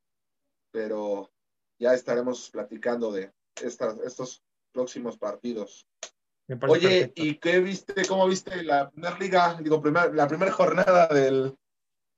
pero 0.72 1.30
ya 1.78 1.92
estaremos 1.92 2.48
platicando 2.48 3.12
de 3.12 3.30
estas, 3.62 3.98
estos 3.98 4.42
próximos 4.72 5.18
partidos. 5.18 5.86
Oye, 6.66 7.12
¿y 7.16 7.34
qué 7.34 7.60
viste, 7.60 8.06
cómo 8.06 8.26
viste 8.26 8.62
la 8.62 8.88
primera 8.88 9.18
liga, 9.18 9.60
digo, 9.62 9.82
primer, 9.82 10.14
la 10.14 10.26
primera 10.26 10.52
jornada 10.52 11.06
del, 11.08 11.54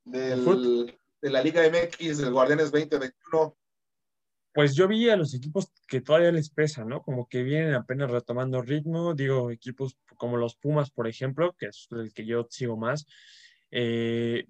del, 0.05 0.97
de 1.21 1.31
la 1.31 1.43
Liga 1.43 1.63
MX 1.69 2.19
del 2.19 2.33
Guardianes 2.33 2.71
2021? 2.71 3.57
Pues 4.53 4.75
yo 4.75 4.89
vi 4.89 5.09
a 5.09 5.17
los 5.17 5.35
equipos 5.35 5.71
que 5.87 6.01
todavía 6.01 6.33
les 6.33 6.51
pesa, 6.51 6.85
¿no? 6.85 7.03
Como 7.03 7.29
que 7.29 7.43
vienen 7.43 7.75
apenas 7.75 8.11
retomando 8.11 8.63
ritmo, 8.63 9.15
digo, 9.15 9.51
equipos 9.51 9.97
como 10.17 10.37
los 10.37 10.57
Pumas, 10.57 10.91
por 10.91 11.07
ejemplo, 11.07 11.55
que 11.59 11.67
es 11.67 11.87
el 11.93 12.13
que 12.13 12.27
yo 12.27 12.47
sigo 12.51 12.77
más, 12.77 13.07
eh, 13.71 14.47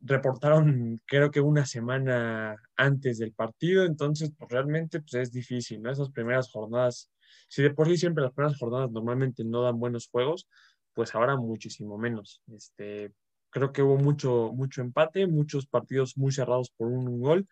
reportaron 0.00 1.00
creo 1.06 1.30
que 1.30 1.40
una 1.40 1.66
semana 1.66 2.56
antes 2.76 3.18
del 3.18 3.32
partido, 3.32 3.84
entonces 3.84 4.32
pues 4.36 4.50
realmente 4.50 5.00
pues 5.00 5.14
es 5.14 5.32
difícil, 5.32 5.82
¿no? 5.82 5.90
Esas 5.90 6.10
primeras 6.10 6.50
jornadas, 6.50 7.10
si 7.48 7.62
de 7.62 7.70
por 7.70 7.88
sí 7.88 7.96
siempre 7.96 8.22
las 8.22 8.32
primeras 8.32 8.58
jornadas 8.58 8.90
normalmente 8.90 9.44
no 9.44 9.62
dan 9.62 9.78
buenos 9.78 10.08
juegos, 10.08 10.48
pues 10.94 11.14
ahora 11.14 11.36
muchísimo 11.36 11.98
menos. 11.98 12.42
Este, 12.54 13.12
creo 13.50 13.72
que 13.72 13.82
hubo 13.82 13.96
mucho, 13.98 14.52
mucho 14.54 14.82
empate, 14.82 15.26
muchos 15.26 15.66
partidos 15.66 16.16
muy 16.16 16.32
cerrados 16.32 16.70
por 16.70 16.88
un 16.88 17.20
gol 17.20 17.46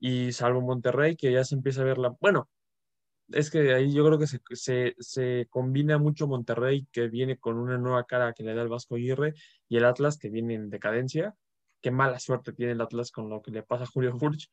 y 0.00 0.32
salvo 0.32 0.60
Monterrey, 0.60 1.16
que 1.16 1.32
ya 1.32 1.44
se 1.44 1.54
empieza 1.54 1.82
a 1.82 1.84
ver 1.84 1.98
la... 1.98 2.16
Bueno, 2.20 2.48
es 3.30 3.50
que 3.50 3.74
ahí 3.74 3.92
yo 3.92 4.04
creo 4.06 4.18
que 4.18 4.26
se, 4.26 4.40
se, 4.52 4.94
se, 4.98 5.46
combina 5.50 5.98
mucho 5.98 6.26
Monterrey, 6.26 6.86
que 6.92 7.08
viene 7.08 7.38
con 7.38 7.58
una 7.58 7.76
nueva 7.78 8.04
cara 8.04 8.32
que 8.32 8.42
le 8.42 8.54
da 8.54 8.62
el 8.62 8.68
Vasco 8.68 8.94
Aguirre, 8.94 9.34
y 9.68 9.76
el 9.76 9.84
Atlas, 9.84 10.18
que 10.18 10.30
viene 10.30 10.54
en 10.54 10.70
decadencia. 10.70 11.34
Qué 11.82 11.90
mala 11.90 12.18
suerte 12.18 12.52
tiene 12.52 12.72
el 12.72 12.80
Atlas 12.80 13.10
con 13.10 13.28
lo 13.28 13.42
que 13.42 13.50
le 13.50 13.62
pasa 13.62 13.84
a 13.84 13.86
Julio 13.86 14.16
Furch. 14.18 14.50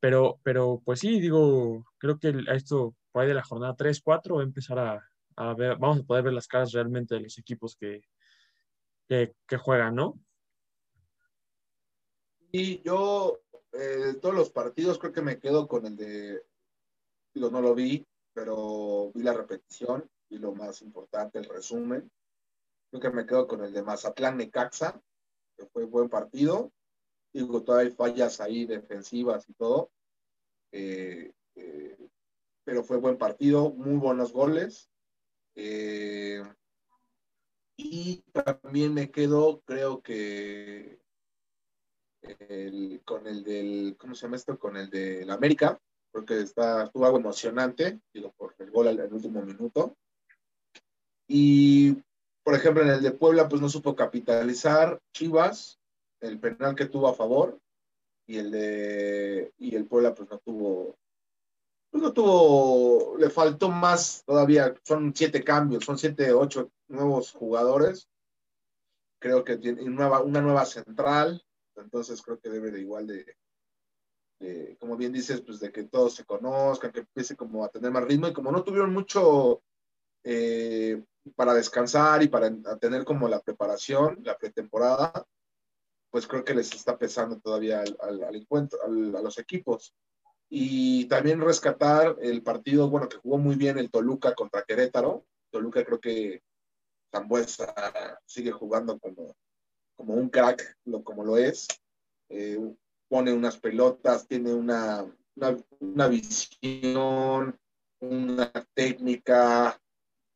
Pero, 0.00 0.40
pero 0.42 0.82
pues 0.84 1.00
sí, 1.00 1.20
digo, 1.20 1.84
creo 1.98 2.18
que 2.18 2.34
esto 2.48 2.94
por 3.10 3.22
ahí 3.22 3.28
de 3.28 3.34
la 3.34 3.42
jornada 3.44 3.74
3, 3.76 4.00
4 4.02 4.36
va 4.36 4.40
a 4.42 4.44
empezar 4.44 4.78
a, 4.78 5.08
a 5.36 5.54
ver, 5.54 5.76
vamos 5.78 6.00
a 6.00 6.02
poder 6.02 6.24
ver 6.24 6.32
las 6.32 6.48
caras 6.48 6.72
realmente 6.72 7.14
de 7.14 7.22
los 7.22 7.38
equipos 7.38 7.76
que, 7.76 8.02
que, 9.08 9.34
que 9.46 9.56
juegan, 9.56 9.94
¿no? 9.94 10.20
Y 12.52 12.82
yo 12.82 13.43
eh, 13.76 14.14
todos 14.20 14.34
los 14.34 14.50
partidos 14.50 14.98
creo 14.98 15.12
que 15.12 15.22
me 15.22 15.38
quedo 15.38 15.66
con 15.66 15.84
el 15.84 15.96
de, 15.96 16.44
digo, 17.34 17.50
no 17.50 17.60
lo 17.60 17.74
vi, 17.74 18.06
pero 18.32 19.10
vi 19.12 19.22
la 19.22 19.32
repetición 19.32 20.08
y 20.28 20.38
lo 20.38 20.54
más 20.54 20.80
importante, 20.82 21.38
el 21.38 21.46
resumen. 21.46 22.10
Creo 22.90 23.00
que 23.00 23.10
me 23.10 23.26
quedo 23.26 23.48
con 23.48 23.64
el 23.64 23.72
de 23.72 23.82
Mazatlán 23.82 24.36
Necaxa, 24.36 25.02
que 25.56 25.66
fue 25.66 25.84
buen 25.84 26.08
partido. 26.08 26.72
Digo, 27.32 27.64
todavía 27.64 27.90
hay 27.90 27.96
fallas 27.96 28.40
ahí 28.40 28.64
defensivas 28.64 29.48
y 29.48 29.54
todo. 29.54 29.90
Eh, 30.70 31.32
eh, 31.56 32.08
pero 32.64 32.84
fue 32.84 32.98
buen 32.98 33.18
partido, 33.18 33.70
muy 33.70 33.96
buenos 33.96 34.32
goles. 34.32 34.88
y 37.76 38.22
también 38.32 38.94
me 38.94 39.10
quedo, 39.10 39.60
creo 39.62 40.00
que 40.00 41.03
con 43.04 43.26
el 43.26 43.44
del, 43.44 43.96
¿cómo 43.98 44.14
se 44.14 44.22
llama 44.22 44.36
esto? 44.36 44.58
Con 44.58 44.76
el 44.76 44.90
del 44.90 45.30
América, 45.30 45.78
porque 46.10 46.40
está, 46.40 46.84
estuvo 46.84 47.04
algo 47.04 47.18
emocionante, 47.18 48.00
digo, 48.12 48.32
por 48.36 48.54
el 48.58 48.70
gol 48.70 48.88
al, 48.88 49.12
último 49.12 49.42
minuto. 49.42 49.96
Y, 51.28 51.96
por 52.42 52.54
ejemplo, 52.54 52.82
en 52.82 52.90
el 52.90 53.02
de 53.02 53.12
Puebla, 53.12 53.48
pues 53.48 53.60
no 53.60 53.68
supo 53.68 53.96
capitalizar 53.96 55.00
Chivas, 55.12 55.78
el 56.20 56.38
penal 56.38 56.74
que 56.74 56.86
tuvo 56.86 57.08
a 57.08 57.14
favor, 57.14 57.58
y 58.26 58.38
el 58.38 58.50
de, 58.50 59.52
y 59.58 59.74
el 59.74 59.86
Puebla, 59.86 60.14
pues 60.14 60.30
no 60.30 60.38
tuvo, 60.38 60.96
pues 61.90 62.02
no 62.02 62.12
tuvo, 62.12 63.16
le 63.18 63.30
faltó 63.30 63.68
más 63.70 64.22
todavía, 64.24 64.74
son 64.84 65.12
siete 65.14 65.42
cambios, 65.44 65.84
son 65.84 65.98
siete, 65.98 66.32
ocho 66.32 66.70
nuevos 66.88 67.32
jugadores. 67.32 68.08
Creo 69.20 69.44
que 69.44 69.56
tiene 69.56 69.82
una, 69.82 70.20
una 70.20 70.40
nueva 70.42 70.66
central, 70.66 71.43
entonces 71.76 72.22
creo 72.22 72.38
que 72.38 72.50
debe 72.50 72.70
de 72.70 72.80
igual 72.80 73.06
de, 73.06 73.36
como 74.78 74.96
bien 74.96 75.12
dices, 75.12 75.40
pues 75.40 75.60
de 75.60 75.72
que 75.72 75.84
todos 75.84 76.14
se 76.14 76.24
conozcan, 76.24 76.92
que 76.92 77.00
empiece 77.00 77.36
como 77.36 77.64
a 77.64 77.68
tener 77.68 77.90
más 77.90 78.04
ritmo 78.04 78.28
y 78.28 78.32
como 78.32 78.52
no 78.52 78.62
tuvieron 78.62 78.92
mucho 78.92 79.62
eh, 80.22 81.02
para 81.36 81.54
descansar 81.54 82.22
y 82.22 82.28
para 82.28 82.50
tener 82.78 83.04
como 83.04 83.28
la 83.28 83.40
preparación, 83.40 84.18
la 84.22 84.36
pretemporada, 84.36 85.26
pues 86.10 86.26
creo 86.26 86.44
que 86.44 86.54
les 86.54 86.72
está 86.72 86.98
pesando 86.98 87.40
todavía 87.40 87.80
al, 87.80 88.34
encuentro, 88.36 88.78
a 88.82 88.88
los 88.88 89.38
equipos. 89.38 89.94
Y 90.48 91.06
también 91.06 91.40
rescatar 91.40 92.16
el 92.20 92.42
partido, 92.42 92.88
bueno, 92.88 93.08
que 93.08 93.16
jugó 93.16 93.38
muy 93.38 93.56
bien 93.56 93.78
el 93.78 93.90
Toluca 93.90 94.34
contra 94.34 94.62
Querétaro. 94.62 95.24
Toluca 95.50 95.84
creo 95.84 96.00
que 96.00 96.42
Zambuesa 97.10 97.74
sigue 98.26 98.52
jugando 98.52 98.98
como, 98.98 99.34
como 99.96 100.14
un 100.14 100.28
crack, 100.28 100.76
lo, 100.84 101.02
como 101.02 101.24
lo 101.24 101.36
es. 101.36 101.68
Eh, 102.28 102.58
pone 103.08 103.32
unas 103.32 103.58
pelotas, 103.58 104.26
tiene 104.26 104.52
una, 104.52 105.04
una, 105.80 106.08
visión, 106.08 107.58
una 108.00 108.52
técnica, 108.74 109.80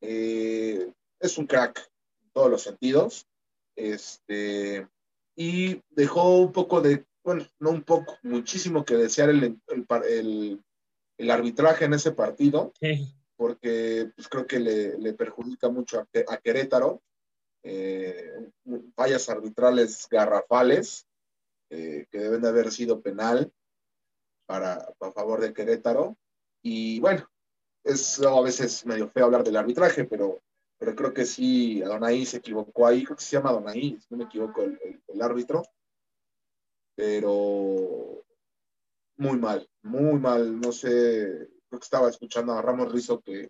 eh, 0.01 0.91
es 1.19 1.37
un 1.37 1.45
crack 1.45 1.91
en 2.21 2.29
todos 2.31 2.49
los 2.49 2.61
sentidos. 2.61 3.27
Este, 3.75 4.87
y 5.35 5.81
dejó 5.89 6.39
un 6.39 6.51
poco 6.51 6.81
de, 6.81 7.05
bueno, 7.23 7.45
no 7.59 7.71
un 7.71 7.83
poco, 7.83 8.17
muchísimo 8.23 8.83
que 8.83 8.95
desear 8.95 9.29
el, 9.29 9.59
el, 9.67 10.63
el, 11.17 11.31
arbitraje 11.31 11.85
en 11.85 11.93
ese 11.93 12.11
partido, 12.11 12.73
porque 13.37 14.11
pues, 14.15 14.27
creo 14.27 14.45
que 14.45 14.59
le, 14.59 14.97
le 14.97 15.13
perjudica 15.13 15.69
mucho 15.69 15.99
a, 15.99 16.07
a 16.27 16.37
Querétaro. 16.37 17.01
Eh, 17.63 18.51
fallas 18.95 19.29
arbitrales 19.29 20.07
garrafales 20.09 21.05
eh, 21.69 22.07
que 22.09 22.19
deben 22.19 22.41
de 22.41 22.49
haber 22.49 22.71
sido 22.71 23.01
penal 23.01 23.51
para, 24.47 24.73
a 24.99 25.11
favor 25.11 25.41
de 25.41 25.53
Querétaro. 25.53 26.17
Y 26.63 26.99
bueno, 26.99 27.29
es 27.83 28.21
a 28.21 28.41
veces 28.41 28.85
medio 28.85 29.09
feo 29.09 29.25
hablar 29.25 29.43
del 29.43 29.57
arbitraje, 29.57 30.05
pero, 30.05 30.41
pero 30.77 30.95
creo 30.95 31.13
que 31.13 31.25
sí, 31.25 31.81
Adonai 31.83 32.25
se 32.25 32.37
equivocó 32.37 32.87
ahí, 32.87 33.03
creo 33.03 33.17
que 33.17 33.23
se 33.23 33.35
llama 33.37 33.49
Adonai, 33.49 33.97
si 33.99 34.07
no 34.09 34.17
me 34.17 34.23
equivoco, 34.25 34.63
el, 34.63 35.01
el, 35.07 35.21
árbitro. 35.21 35.63
Pero 36.95 38.25
muy 39.17 39.37
mal, 39.37 39.69
muy 39.83 40.19
mal, 40.19 40.59
no 40.59 40.71
sé, 40.71 41.49
creo 41.69 41.79
que 41.79 41.85
estaba 41.85 42.09
escuchando 42.09 42.53
a 42.53 42.61
Ramos 42.61 42.91
Rizo 42.91 43.21
que 43.21 43.49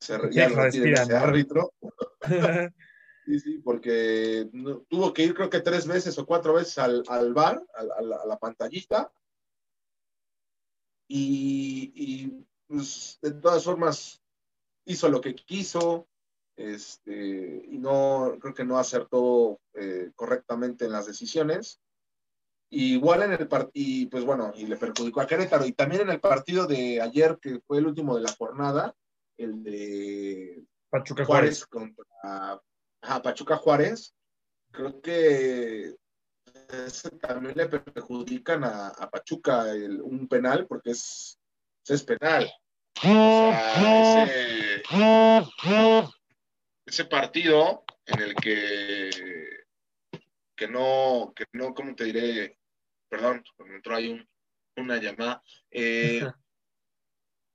se 0.00 0.18
ya 0.32 0.46
ese 0.46 1.16
árbitro. 1.16 1.72
Sí, 3.24 3.38
sí, 3.38 3.58
porque 3.58 4.48
tuvo 4.88 5.12
que 5.12 5.22
ir 5.22 5.34
creo 5.34 5.50
que 5.50 5.60
tres 5.60 5.86
veces 5.86 6.18
o 6.18 6.26
cuatro 6.26 6.54
veces 6.54 6.78
al, 6.78 7.04
al 7.08 7.34
bar, 7.34 7.62
a, 7.74 8.02
la, 8.02 8.38
pantallita. 8.38 9.12
Y, 11.06 12.46
pues, 12.66 13.18
de 13.20 13.32
todas 13.32 13.64
formas 13.64 14.22
hizo 14.84 15.08
lo 15.08 15.20
que 15.20 15.34
quiso, 15.34 16.08
este, 16.56 17.64
y 17.68 17.78
no, 17.78 18.36
creo 18.40 18.54
que 18.54 18.64
no 18.64 18.78
acertó 18.78 19.60
eh, 19.74 20.12
correctamente 20.14 20.86
en 20.86 20.92
las 20.92 21.06
decisiones. 21.06 21.80
igual 22.70 23.22
en 23.24 23.32
el 23.32 23.48
partido, 23.48 24.10
pues 24.10 24.24
bueno, 24.24 24.52
y 24.56 24.66
le 24.66 24.76
perjudicó 24.76 25.20
a 25.20 25.26
Querétaro. 25.26 25.66
Y 25.66 25.72
también 25.72 26.02
en 26.02 26.10
el 26.10 26.20
partido 26.20 26.66
de 26.66 27.00
ayer, 27.00 27.38
que 27.40 27.60
fue 27.66 27.78
el 27.78 27.86
último 27.86 28.14
de 28.16 28.22
la 28.22 28.32
jornada, 28.32 28.94
el 29.36 29.62
de 29.62 30.64
Pachuca 30.90 31.24
Juárez, 31.24 31.66
contra 31.66 32.60
a 33.02 33.22
Pachuca 33.22 33.56
Juárez, 33.56 34.14
creo 34.70 35.00
que 35.00 35.94
también 37.20 37.56
le 37.56 37.66
perjudican 37.68 38.64
a, 38.64 39.10
Pachuca 39.10 39.64
un 40.02 40.28
penal 40.28 40.66
porque 40.66 40.90
es, 40.90 41.38
es 41.86 42.02
penal. 42.04 42.50
ese, 46.86 47.04
partido 47.06 47.84
en 48.06 48.20
el 48.20 48.34
que, 48.34 49.10
que 50.56 50.68
no, 50.68 51.32
que 51.34 51.44
no, 51.52 51.74
¿cómo 51.74 51.94
te 51.94 52.04
diré? 52.04 52.58
Perdón, 53.08 53.42
cuando 53.56 53.74
entró 53.74 53.96
ahí 53.96 54.22
una 54.76 54.98
llamada. 54.98 55.42
Eh, 55.70 56.22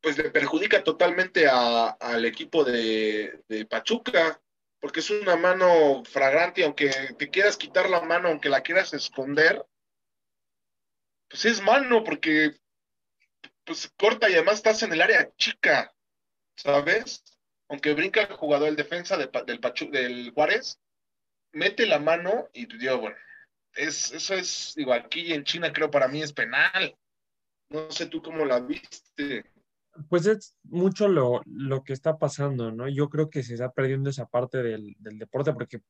pues 0.01 0.17
le 0.17 0.29
perjudica 0.29 0.83
totalmente 0.83 1.47
al 1.47 2.25
equipo 2.25 2.63
de, 2.63 3.43
de 3.47 3.65
Pachuca 3.65 4.39
porque 4.79 4.99
es 4.99 5.09
una 5.09 5.35
mano 5.35 6.03
fragrante 6.05 6.63
aunque 6.63 6.89
te 7.17 7.29
quieras 7.29 7.57
quitar 7.57 7.89
la 7.89 8.01
mano, 8.01 8.29
aunque 8.29 8.49
la 8.49 8.61
quieras 8.61 8.93
esconder, 8.93 9.65
pues 11.29 11.45
es 11.45 11.61
mano 11.61 12.03
porque 12.03 12.55
pues 13.63 13.91
corta 13.97 14.29
y 14.29 14.33
además 14.33 14.55
estás 14.55 14.83
en 14.83 14.93
el 14.93 15.01
área 15.01 15.33
chica, 15.37 15.93
¿sabes? 16.55 17.23
Aunque 17.67 17.93
brinca 17.93 18.21
el 18.21 18.33
jugador, 18.33 18.69
el 18.69 18.75
defensa 18.75 19.17
del, 19.17 19.31
del 19.91 20.31
Juárez, 20.31 20.79
mete 21.51 21.87
la 21.87 21.99
mano 21.99 22.49
y 22.53 22.67
digo, 22.77 22.99
bueno, 22.99 23.17
es, 23.73 24.11
eso 24.11 24.35
es, 24.35 24.73
digo, 24.75 24.93
aquí 24.93 25.33
en 25.33 25.43
China 25.43 25.73
creo 25.73 25.89
para 25.89 26.07
mí 26.07 26.21
es 26.21 26.33
penal. 26.33 26.95
No 27.69 27.91
sé 27.91 28.05
tú 28.05 28.21
cómo 28.21 28.45
la 28.45 28.59
viste. 28.59 29.43
Pues 30.09 30.25
es 30.25 30.57
mucho 30.63 31.07
lo, 31.07 31.41
que 31.83 31.93
está 31.93 32.17
pasando, 32.17 32.71
¿no? 32.71 32.89
Yo 32.89 33.09
creo 33.09 33.29
que 33.29 33.43
se 33.43 33.53
está 33.53 33.71
perdiendo 33.71 34.09
esa 34.09 34.25
parte 34.25 34.61
del, 34.61 34.95
deporte, 34.99 35.53
porque 35.53 35.81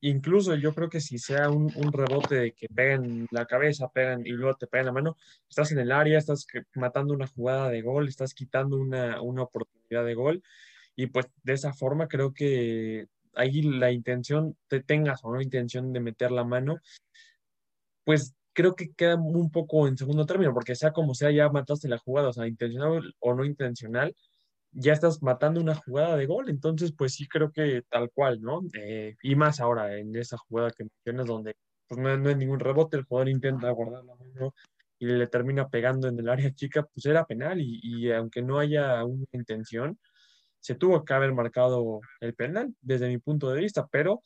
incluso 0.00 0.54
yo 0.54 0.74
creo 0.74 0.90
que 0.90 1.00
si 1.00 1.18
sea 1.18 1.48
un, 1.50 1.70
rebote 1.92 2.34
de 2.34 2.52
que 2.52 2.68
pegan 2.68 3.26
la 3.30 3.46
cabeza, 3.46 3.88
pegan 3.88 4.26
y 4.26 4.30
luego 4.30 4.56
te 4.56 4.66
pegan 4.66 4.86
la 4.86 4.92
mano, 4.92 5.16
estás 5.48 5.72
en 5.72 5.78
el 5.78 5.92
área, 5.92 6.18
estás 6.18 6.46
matando 6.74 7.14
una 7.14 7.26
jugada 7.26 7.70
de 7.70 7.80
gol, 7.80 8.08
estás 8.08 8.34
quitando 8.34 8.76
una, 8.76 9.22
una 9.22 9.42
oportunidad 9.42 10.04
de 10.04 10.14
gol, 10.14 10.42
y 10.94 11.06
pues 11.06 11.26
de 11.42 11.54
esa 11.54 11.72
forma 11.72 12.06
creo 12.06 12.34
que 12.34 13.08
ahí 13.34 13.62
la 13.62 13.90
intención, 13.92 14.56
te 14.68 14.82
tengas 14.82 15.24
o 15.24 15.32
no 15.32 15.40
intención 15.40 15.92
de 15.92 16.00
meter 16.00 16.30
la 16.30 16.44
mano, 16.44 16.80
pues 18.04 18.34
creo 18.54 18.74
que 18.74 18.92
queda 18.94 19.16
un 19.16 19.50
poco 19.50 19.88
en 19.88 19.98
segundo 19.98 20.26
término, 20.26 20.54
porque 20.54 20.74
sea 20.76 20.92
como 20.92 21.14
sea, 21.14 21.30
ya 21.30 21.48
mataste 21.50 21.88
la 21.88 21.98
jugada, 21.98 22.28
o 22.30 22.32
sea, 22.32 22.46
intencional 22.46 23.14
o 23.20 23.34
no 23.34 23.44
intencional, 23.44 24.14
ya 24.72 24.92
estás 24.92 25.22
matando 25.22 25.60
una 25.60 25.74
jugada 25.74 26.16
de 26.16 26.26
gol, 26.26 26.48
entonces 26.50 26.92
pues 26.96 27.14
sí 27.14 27.28
creo 27.28 27.52
que 27.52 27.82
tal 27.90 28.10
cual, 28.12 28.40
¿no? 28.42 28.62
Eh, 28.74 29.16
y 29.22 29.36
más 29.36 29.60
ahora 29.60 29.96
en 29.98 30.14
esa 30.16 30.36
jugada 30.38 30.70
que 30.70 30.84
mencionas 30.84 31.26
donde 31.26 31.54
pues 31.88 32.00
no, 32.00 32.16
no 32.16 32.28
hay 32.30 32.36
ningún 32.36 32.60
rebote, 32.60 32.96
el 32.96 33.04
jugador 33.04 33.28
intenta 33.28 33.70
guardar 33.70 34.04
la 34.04 34.14
mano 34.16 34.54
y 34.98 35.06
le 35.06 35.26
termina 35.26 35.68
pegando 35.68 36.08
en 36.08 36.18
el 36.18 36.28
área 36.28 36.52
chica, 36.54 36.82
pues 36.84 37.06
era 37.06 37.26
penal 37.26 37.60
y, 37.60 37.80
y 37.82 38.12
aunque 38.12 38.42
no 38.42 38.58
haya 38.58 39.04
una 39.04 39.26
intención, 39.32 39.98
se 40.60 40.74
tuvo 40.74 41.04
que 41.04 41.14
haber 41.14 41.34
marcado 41.34 42.00
el 42.20 42.34
penal 42.34 42.74
desde 42.80 43.08
mi 43.08 43.18
punto 43.18 43.50
de 43.50 43.60
vista, 43.60 43.86
pero 43.90 44.22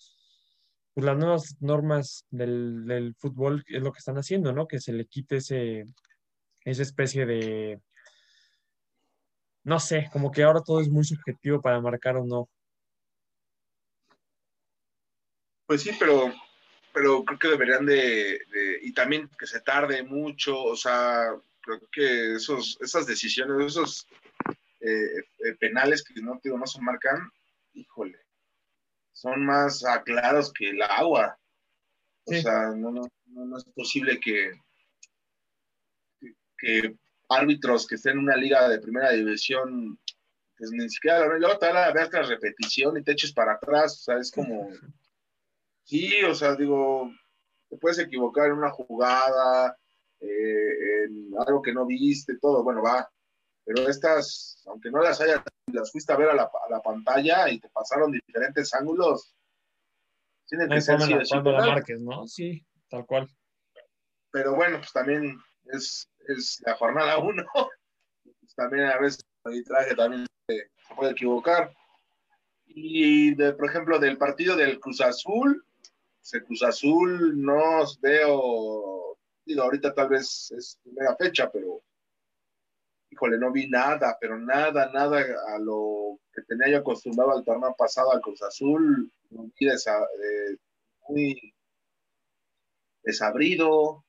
pues, 0.94 1.04
las 1.04 1.16
nuevas 1.16 1.56
normas 1.60 2.26
del, 2.30 3.14
fútbol 3.18 3.64
es 3.68 3.82
lo 3.82 3.92
que 3.92 3.98
están 3.98 4.16
haciendo, 4.16 4.52
¿no? 4.52 4.66
Que 4.66 4.80
se 4.80 4.92
le 4.92 5.06
quite 5.06 5.36
ese, 5.36 5.84
esa 6.64 6.82
especie 6.82 7.26
de, 7.26 7.80
no 9.64 9.78
sé, 9.78 10.08
como 10.12 10.30
que 10.30 10.42
ahora 10.42 10.62
todo 10.62 10.80
es 10.80 10.88
muy 10.88 11.04
subjetivo 11.04 11.60
para 11.60 11.80
marcar 11.80 12.16
o 12.16 12.24
no. 12.24 12.48
Pues 15.66 15.82
sí, 15.82 15.90
pero, 15.98 16.32
pero 16.94 17.22
creo 17.24 17.38
que 17.38 17.48
deberían 17.48 17.84
de, 17.84 18.40
y 18.82 18.92
también 18.92 19.28
que 19.38 19.46
se 19.46 19.60
tarde 19.60 20.02
mucho, 20.02 20.58
o 20.58 20.74
sea, 20.74 21.28
creo 21.60 21.80
que 21.92 22.36
esos, 22.36 22.78
esas 22.80 23.06
decisiones, 23.06 23.66
esos 23.66 24.06
eh, 24.80 25.24
eh, 25.44 25.54
penales 25.60 26.02
que 26.02 26.20
no, 26.22 26.40
no 26.42 26.66
se 26.66 26.80
marcan, 26.80 27.30
híjole, 27.74 28.18
son 29.18 29.44
más 29.44 29.84
aclarados 29.84 30.52
que 30.52 30.70
el 30.70 30.80
agua. 30.82 31.36
O 32.24 32.32
sea, 32.32 32.68
no, 32.76 32.92
no, 32.92 33.56
es 33.56 33.64
posible 33.74 34.20
que, 34.20 34.52
que, 36.56 36.94
árbitros 37.28 37.86
que 37.86 37.96
estén 37.96 38.12
en 38.12 38.18
una 38.20 38.36
liga 38.36 38.68
de 38.68 38.80
primera 38.80 39.10
división, 39.10 39.98
pues 40.56 40.70
ni 40.70 40.88
siquiera, 40.88 41.26
luego 41.26 41.58
te 41.58 41.66
a 41.66 41.92
ver 41.92 42.08
la 42.12 42.22
repetición 42.22 42.96
y 42.96 43.02
te 43.02 43.12
eches 43.12 43.32
para 43.32 43.54
atrás, 43.54 43.94
o 43.94 44.02
sea, 44.04 44.18
es 44.18 44.30
como, 44.30 44.70
sí, 45.84 46.22
o 46.22 46.34
sea, 46.34 46.54
digo, 46.54 47.10
te 47.68 47.76
puedes 47.76 47.98
equivocar 47.98 48.46
en 48.46 48.58
una 48.58 48.70
jugada, 48.70 49.76
eh, 50.20 51.04
en 51.06 51.30
algo 51.44 51.60
que 51.60 51.72
no 51.72 51.86
viste, 51.86 52.38
todo, 52.38 52.62
bueno, 52.62 52.82
va, 52.82 53.10
pero 53.64 53.88
estas, 53.88 54.62
aunque 54.66 54.90
no 54.90 55.02
las 55.02 55.20
hayas, 55.20 55.42
las 55.72 55.92
fuiste 55.92 56.12
a 56.12 56.16
ver 56.16 56.30
a 56.30 56.34
la, 56.34 56.80
pantalla 56.82 57.48
y 57.50 57.58
te 57.58 57.68
pasaron 57.68 58.12
diferentes 58.12 58.72
ángulos, 58.74 59.34
tienen 60.46 60.68
que 60.68 60.80
ser 60.80 61.00
sí, 61.00 61.12
la 61.12 61.42
marques, 61.42 62.00
¿no? 62.00 62.26
Sí, 62.26 62.64
tal 62.88 63.04
cual. 63.06 63.28
Pero 64.30 64.54
bueno, 64.54 64.78
pues 64.78 64.92
también 64.92 65.38
es, 65.66 66.08
es 66.26 66.62
la 66.64 66.74
jornada 66.74 67.18
uno. 67.18 67.44
Pues 68.40 68.54
también 68.54 68.86
a 68.86 68.98
veces 68.98 69.20
el 69.44 69.64
traje 69.64 69.94
también 69.94 70.26
se, 70.46 70.70
puede 70.96 71.12
equivocar. 71.12 71.70
Y, 72.66 73.34
de, 73.34 73.52
por 73.52 73.68
ejemplo, 73.68 73.98
del 73.98 74.16
partido 74.16 74.56
del 74.56 74.80
Cruz 74.80 75.00
Azul, 75.00 75.64
el 76.32 76.44
Cruz 76.44 76.62
Azul 76.62 77.42
no 77.42 77.84
veo 78.00 78.98
digo, 79.48 79.62
ahorita 79.62 79.94
tal 79.94 80.10
vez 80.10 80.52
es 80.56 80.78
primera 80.82 81.16
fecha, 81.16 81.50
pero 81.50 81.82
híjole, 83.10 83.38
no 83.38 83.52
vi 83.52 83.68
nada, 83.68 84.16
pero 84.20 84.38
nada, 84.38 84.90
nada 84.92 85.24
a 85.54 85.58
lo 85.58 86.18
que 86.32 86.42
tenía 86.42 86.70
yo 86.70 86.78
acostumbrado 86.78 87.32
al 87.32 87.44
torneo 87.44 87.74
pasado 87.76 88.12
al 88.12 88.20
Cruz 88.20 88.42
Azul, 88.42 89.10
muy, 89.30 89.52
muy 91.08 91.54
desabrido, 93.02 94.04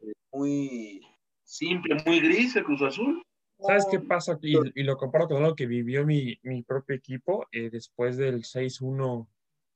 eh, 0.00 0.12
muy 0.32 1.00
simple, 1.42 1.96
muy 2.04 2.20
gris 2.20 2.56
el 2.56 2.64
Cruz 2.64 2.82
Azul. 2.82 3.22
¿Sabes 3.58 3.86
qué 3.90 4.00
pasa? 4.00 4.38
Y, 4.42 4.56
y, 4.74 4.82
lo 4.82 4.96
comparo 4.96 5.28
con 5.28 5.42
lo 5.42 5.54
que 5.54 5.66
vivió 5.66 6.04
mi, 6.04 6.38
mi 6.42 6.62
propio 6.62 6.96
equipo 6.96 7.46
eh, 7.52 7.70
después 7.70 8.16
del 8.16 8.42
6-1 8.42 9.26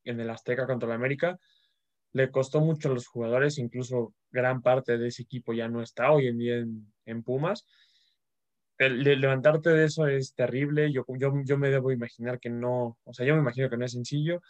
en 0.05 0.21
el 0.21 0.31
Azteca 0.31 0.67
contra 0.67 0.89
el 0.89 0.95
América. 0.95 1.39
Le 2.13 2.31
costó 2.31 2.61
mucho 2.61 2.91
a 2.91 2.95
los 2.95 3.07
jugadores, 3.07 3.59
incluso 3.59 4.15
gran 4.31 4.63
parte 4.63 4.99
de 4.99 5.09
ese 5.09 5.23
equipo 5.23 5.53
ya 5.53 5.69
no 5.69 5.81
está 5.81 6.11
hoy 6.11 6.27
en 6.27 6.39
día 6.39 6.57
en, 6.57 6.93
en 7.07 7.23
Pumas. 7.23 7.65
Levantarte 8.79 9.71
de 9.71 9.85
eso 9.85 10.07
es 10.07 10.35
terrible. 10.35 10.93
Yo, 10.93 11.05
yo, 11.19 11.33
yo 11.45 11.59
me 11.59 11.71
debo 11.71 11.91
imaginar 11.91 12.39
que 12.39 12.51
no, 12.51 12.99
o 13.05 13.13
sea, 13.13 13.27
yo 13.27 13.35
me 13.35 13.41
imagino 13.41 13.69
que 13.69 13.77
no 13.77 13.85
es 13.85 13.93
sencillo. 13.93 14.41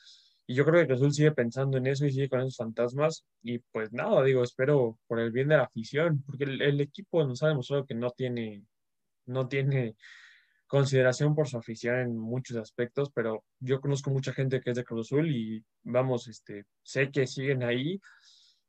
Y 0.50 0.54
yo 0.54 0.64
creo 0.64 0.86
que 0.86 0.94
Azul 0.94 1.12
sigue 1.12 1.32
pensando 1.32 1.76
en 1.76 1.86
eso 1.86 2.06
y 2.06 2.10
sigue 2.10 2.28
con 2.30 2.40
esos 2.40 2.56
fantasmas. 2.56 3.26
Y 3.42 3.58
pues 3.58 3.92
nada, 3.92 4.24
digo, 4.24 4.42
espero 4.42 4.98
por 5.06 5.20
el 5.20 5.30
bien 5.30 5.48
de 5.48 5.58
la 5.58 5.64
afición, 5.64 6.22
porque 6.24 6.44
el, 6.44 6.80
equipo 6.80 7.22
nos 7.24 7.42
ha 7.42 7.48
demostrado 7.48 7.84
que 7.84 7.94
no 7.94 8.10
tiene 8.10 8.64
no 9.26 9.46
tiene 9.46 9.94
consideración 10.66 11.34
por 11.34 11.48
su 11.48 11.58
afición 11.58 11.96
en 11.98 12.16
muchos 12.16 12.56
aspectos, 12.56 13.10
pero 13.14 13.44
yo 13.60 13.80
conozco 13.80 14.10
mucha 14.10 14.32
gente 14.32 14.60
que 14.62 14.70
es 14.70 14.76
de 14.76 14.84
Cruz 14.84 15.12
y 15.12 15.62
vamos, 15.82 16.28
este, 16.28 16.64
sé 16.82 17.10
que 17.10 17.26
siguen 17.26 17.62
ahí 17.62 18.00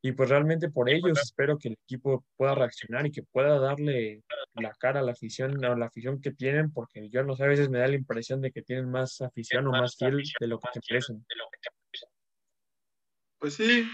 y 0.02 0.12
pues 0.14 0.30
realmente 0.30 0.70
por 0.70 0.90
ellos 0.90 1.20
espero 1.20 1.58
que 1.58 1.70
el 1.70 1.78
equipo 1.86 2.26
pueda 2.38 2.56
reaccionar 2.56 3.06
y 3.06 3.12
que 3.12 3.24
pueda 3.24 3.60
darle 3.60 4.24
la 4.56 4.74
cara 4.80 5.02
a 5.02 5.04
la 5.04 5.12
afición, 5.12 5.64
a 5.66 5.76
la 5.76 5.88
afición 5.88 6.22
que 6.22 6.32
tienen, 6.32 6.72
porque 6.72 7.10
yo 7.10 7.24
no 7.24 7.36
sé, 7.36 7.44
a 7.44 7.48
veces 7.48 7.70
me 7.70 7.80
da 7.80 7.88
la 7.88 7.96
impresión 7.96 8.42
de 8.42 8.52
que 8.52 8.62
tienen 8.62 8.90
más 8.90 9.22
afición 9.22 9.68
o 9.68 9.72
más 9.72 9.96
fiel 9.98 10.24
de 10.40 10.48
lo 10.48 10.60
que 10.60 10.68
se 10.74 10.80
merecen. 10.90 11.26
Pues 13.40 13.54
sí, 13.56 13.90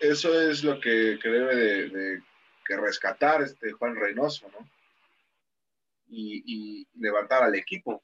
eso 0.00 0.40
es 0.40 0.64
lo 0.64 0.80
que, 0.80 1.18
que 1.22 1.28
debe 1.28 1.56
de, 1.56 1.88
de 1.88 2.22
que 2.66 2.76
rescatar 2.76 3.42
este 3.42 3.72
Juan 3.72 3.96
Reynoso, 3.96 4.48
¿no? 4.50 4.66
y, 6.08 6.86
levantar 6.94 7.42
al 7.42 7.54
equipo. 7.54 8.02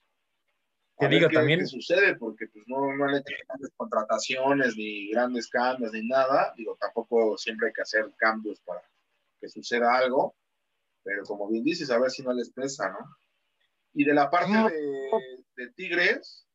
Que 1.09 1.15
diga 1.15 1.29
también. 1.29 1.61
¿Qué 1.61 1.67
sucede? 1.67 2.17
Porque 2.17 2.47
pues, 2.49 2.65
no, 2.67 2.95
no 2.95 3.05
han 3.05 3.17
hecho 3.17 3.35
grandes 3.47 3.71
contrataciones, 3.77 4.77
ni 4.77 5.11
grandes 5.11 5.49
cambios, 5.49 5.93
ni 5.93 6.07
nada. 6.07 6.55
Digo, 6.57 6.77
tampoco 6.81 7.37
siempre 7.37 7.69
hay 7.69 7.73
que 7.73 7.83
hacer 7.83 8.13
cambios 8.17 8.61
para 8.61 8.83
que 9.41 9.49
suceda 9.49 9.97
algo. 9.97 10.35
Pero 11.03 11.25
como 11.25 11.49
bien 11.49 11.65
dices, 11.65 11.91
a 11.91 11.99
ver 11.99 12.11
si 12.11 12.23
no 12.23 12.33
les 12.33 12.51
pesa, 12.51 12.91
¿no? 12.91 13.17
Y 13.95 14.05
de 14.05 14.15
la 14.15 14.31
parte 14.31 14.53
de, 14.53 15.11
de 15.57 15.73
Tigres, 15.73 16.47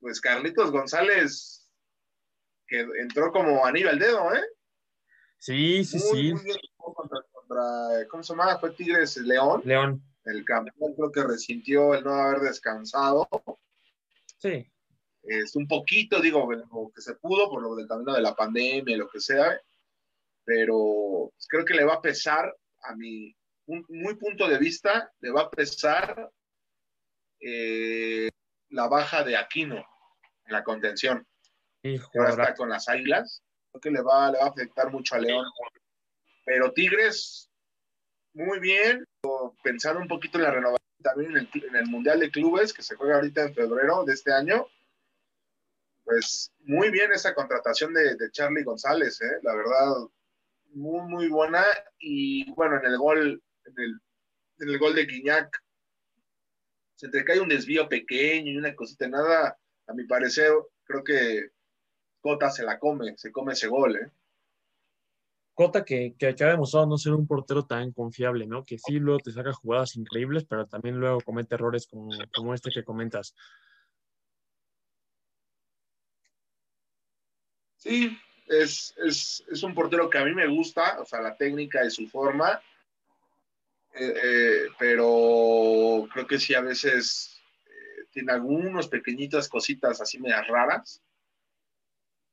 pues 0.00 0.20
Carlitos 0.20 0.70
González, 0.70 1.68
que 2.66 2.80
entró 3.00 3.32
como 3.32 3.66
anillo 3.66 3.90
al 3.90 3.98
dedo, 3.98 4.34
¿eh? 4.34 4.44
Sí, 5.38 5.84
sí, 5.84 5.98
sí. 5.98 6.32
Muy 6.32 6.44
bien, 6.44 6.58
contra, 6.76 7.18
contra, 7.32 8.08
¿cómo 8.08 8.22
se 8.22 8.32
llama? 8.32 8.58
Fue 8.58 8.70
Tigres 8.70 9.16
León. 9.18 9.62
León. 9.64 10.02
El 10.26 10.44
campeón 10.44 10.94
creo 10.94 11.12
que 11.12 11.22
resintió 11.22 11.94
el 11.94 12.04
no 12.04 12.12
haber 12.12 12.40
descansado. 12.40 13.28
Sí. 14.38 14.68
Es 15.22 15.56
un 15.56 15.66
poquito, 15.66 16.20
digo, 16.20 16.52
lo 16.52 16.90
que 16.94 17.00
se 17.00 17.14
pudo 17.14 17.48
por 17.48 17.62
lo 17.62 17.74
del 17.74 17.88
camino 17.88 18.12
de 18.12 18.20
la 18.20 18.34
pandemia, 18.34 18.96
lo 18.96 19.08
que 19.08 19.20
sea, 19.20 19.60
pero 20.44 21.32
creo 21.48 21.64
que 21.64 21.74
le 21.74 21.84
va 21.84 21.94
a 21.94 22.02
pesar, 22.02 22.54
a 22.82 22.94
mi 22.94 23.34
un, 23.66 23.84
muy 23.88 24.14
punto 24.14 24.48
de 24.48 24.58
vista, 24.58 25.12
le 25.20 25.30
va 25.30 25.42
a 25.42 25.50
pesar 25.50 26.30
eh, 27.40 28.28
la 28.70 28.88
baja 28.88 29.24
de 29.24 29.36
Aquino 29.36 29.76
en 30.44 30.52
la 30.52 30.64
contención. 30.64 31.26
Hijo, 31.82 32.10
Ahora 32.14 32.30
está 32.30 32.54
con 32.54 32.68
las 32.68 32.88
águilas. 32.88 33.42
Creo 33.70 33.80
que 33.80 33.90
le 33.90 34.02
va, 34.02 34.30
le 34.30 34.38
va 34.38 34.46
a 34.46 34.48
afectar 34.48 34.90
mucho 34.90 35.14
a 35.14 35.18
León. 35.18 35.46
Pero 36.44 36.72
Tigres, 36.72 37.50
muy 38.32 38.60
bien, 38.60 39.04
pensando 39.62 40.00
un 40.00 40.08
poquito 40.08 40.38
en 40.38 40.44
la 40.44 40.50
renovación 40.50 40.86
también 41.02 41.36
en 41.36 41.76
el, 41.76 41.86
Mundial 41.86 42.20
de 42.20 42.30
Clubes 42.30 42.72
que 42.72 42.82
se 42.82 42.96
juega 42.96 43.16
ahorita 43.16 43.42
en 43.42 43.54
febrero 43.54 44.04
de 44.04 44.14
este 44.14 44.32
año. 44.32 44.66
Pues 46.04 46.52
muy 46.60 46.90
bien 46.90 47.12
esa 47.12 47.34
contratación 47.34 47.92
de, 47.92 48.16
de 48.16 48.30
Charlie 48.30 48.64
González, 48.64 49.20
¿eh? 49.20 49.38
la 49.42 49.54
verdad, 49.54 50.08
muy, 50.72 51.00
muy 51.08 51.28
buena. 51.28 51.64
Y 51.98 52.50
bueno, 52.52 52.78
en 52.78 52.86
el 52.86 52.98
gol, 52.98 53.42
en 53.64 53.74
el, 53.76 54.00
en 54.60 54.68
el 54.68 54.78
gol 54.78 54.94
de 54.94 55.06
Guiñac, 55.06 55.62
se 56.94 57.08
te 57.08 57.24
cae 57.24 57.40
un 57.40 57.48
desvío 57.48 57.88
pequeño 57.88 58.50
y 58.50 58.56
una 58.56 58.74
cosita, 58.74 59.08
nada, 59.08 59.58
a 59.86 59.92
mi 59.92 60.04
parecer, 60.04 60.52
creo 60.84 61.04
que 61.04 61.50
Cota 62.20 62.50
se 62.50 62.64
la 62.64 62.78
come, 62.78 63.16
se 63.18 63.30
come 63.30 63.52
ese 63.52 63.68
gol, 63.68 63.96
¿eh? 63.96 64.10
Cota 65.56 65.86
que, 65.86 66.14
que, 66.18 66.34
demostrado 66.34 66.86
no 66.86 66.98
ser 66.98 67.14
un 67.14 67.26
portero 67.26 67.64
tan 67.64 67.90
confiable, 67.90 68.46
¿no? 68.46 68.62
Que 68.62 68.76
sí, 68.76 68.98
luego 68.98 69.20
te 69.20 69.32
saca 69.32 69.54
jugadas 69.54 69.96
increíbles, 69.96 70.44
pero 70.44 70.66
también 70.66 70.98
luego 71.00 71.22
comete 71.22 71.54
errores 71.54 71.86
como, 71.86 72.10
como 72.34 72.52
este 72.52 72.68
que 72.70 72.84
comentas. 72.84 73.34
Sí, 77.78 78.18
es, 78.48 78.94
es, 78.98 79.44
es, 79.50 79.62
un 79.62 79.72
portero 79.72 80.10
que 80.10 80.18
a 80.18 80.26
mí 80.26 80.34
me 80.34 80.46
gusta, 80.46 81.00
o 81.00 81.06
sea, 81.06 81.22
la 81.22 81.34
técnica 81.34 81.86
y 81.86 81.90
su 81.90 82.06
forma, 82.06 82.60
eh, 83.94 84.14
eh, 84.24 84.66
pero 84.78 86.06
creo 86.12 86.26
que 86.26 86.38
sí 86.38 86.52
a 86.52 86.60
veces 86.60 87.40
eh, 87.64 88.04
tiene 88.10 88.32
algunas 88.32 88.88
pequeñitas 88.88 89.48
cositas 89.48 90.02
así 90.02 90.18
medias 90.18 90.46
raras 90.48 91.02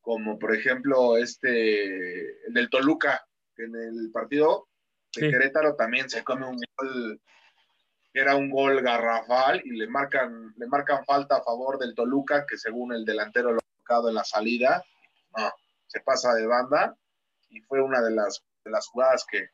como 0.04 0.38
por 0.38 0.54
ejemplo 0.54 1.18
este, 1.18 2.46
el 2.46 2.54
del 2.54 2.70
Toluca, 2.70 3.26
que 3.56 3.64
en 3.64 3.76
el 3.76 4.12
partido 4.12 4.68
de 5.16 5.22
sí. 5.22 5.32
Querétaro 5.32 5.76
también 5.76 6.10
se 6.10 6.26
come 6.26 6.46
un 6.46 6.60
gol, 6.78 7.22
era 8.14 8.36
un 8.36 8.50
gol 8.50 8.82
garrafal 8.82 9.62
y 9.64 9.72
le 9.72 9.88
marcan, 9.88 10.54
le 10.58 10.68
marcan 10.68 11.06
falta 11.06 11.38
a 11.38 11.44
favor 11.44 11.80
del 11.80 11.96
Toluca, 11.96 12.46
que 12.46 12.58
según 12.58 12.94
el 12.94 13.06
delantero 13.06 13.54
lo 13.54 13.60
ha 13.60 13.80
tocado 13.80 14.10
en 14.10 14.16
la 14.16 14.26
salida, 14.26 14.84
no, 15.38 15.50
se 15.88 16.02
pasa 16.02 16.34
de 16.34 16.48
banda 16.48 16.96
y 17.50 17.62
fue 17.62 17.82
una 17.82 18.02
de 18.02 18.12
las, 18.12 18.44
de 18.66 18.72
las 18.72 18.88
jugadas 18.88 19.26
que, 19.32 19.48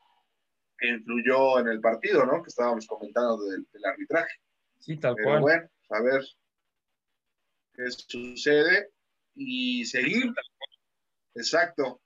que 0.76 0.88
influyó 0.88 1.60
en 1.60 1.68
el 1.68 1.80
partido, 1.80 2.26
¿no? 2.26 2.42
Que 2.42 2.48
estábamos 2.48 2.88
comentando 2.88 3.40
del, 3.44 3.68
del 3.72 3.84
arbitraje. 3.84 4.34
Sí, 4.80 4.96
tal 4.96 5.14
Pero 5.14 5.28
cual. 5.28 5.40
bueno, 5.42 5.68
a 5.90 6.02
ver 6.02 6.24
qué 7.72 7.88
sucede 7.88 8.90
y 9.40 9.84
seguir. 9.84 10.32
Exacto. 11.34 12.00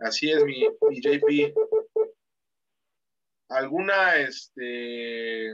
Así 0.00 0.30
es 0.30 0.44
mi, 0.44 0.64
mi 0.88 1.00
JP. 1.00 1.54
¿Alguna, 3.50 4.16
este, 4.16 5.50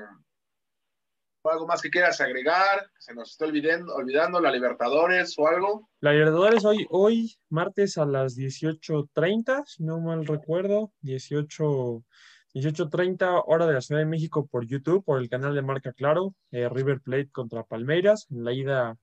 algo 1.45 1.67
más 1.67 1.81
que 1.81 1.91
quieras 1.91 2.21
agregar? 2.21 2.91
Se 2.99 3.15
nos 3.15 3.31
está 3.31 3.45
olvidando, 3.47 3.95
olvidando 3.95 4.41
la 4.41 4.51
Libertadores 4.51 5.35
o 5.39 5.47
algo. 5.47 5.89
La 6.01 6.13
Libertadores 6.13 6.65
hoy, 6.65 6.87
hoy 6.91 7.37
martes 7.51 7.99
a 7.99 8.07
las 8.07 8.37
18.30, 8.37 9.65
si 9.67 9.85
no 9.85 10.01
mal 10.01 10.27
recuerdo, 10.27 10.93
18... 11.01 12.05
18.30 12.55 13.43
hora 13.47 13.67
de 13.67 13.75
la 13.75 13.81
Ciudad 13.81 14.01
de 14.01 14.07
México 14.07 14.47
por 14.47 14.65
YouTube, 14.65 15.05
por 15.05 15.21
el 15.21 15.29
canal 15.29 15.57
de 15.57 15.63
Marca 15.63 15.93
Claro, 15.93 16.37
eh, 16.53 16.69
River 16.69 17.01
Plate 17.01 17.31
contra 17.33 17.65
Palmeiras. 17.65 18.29
En 18.31 18.45
la 18.45 18.53
ida 18.53 18.97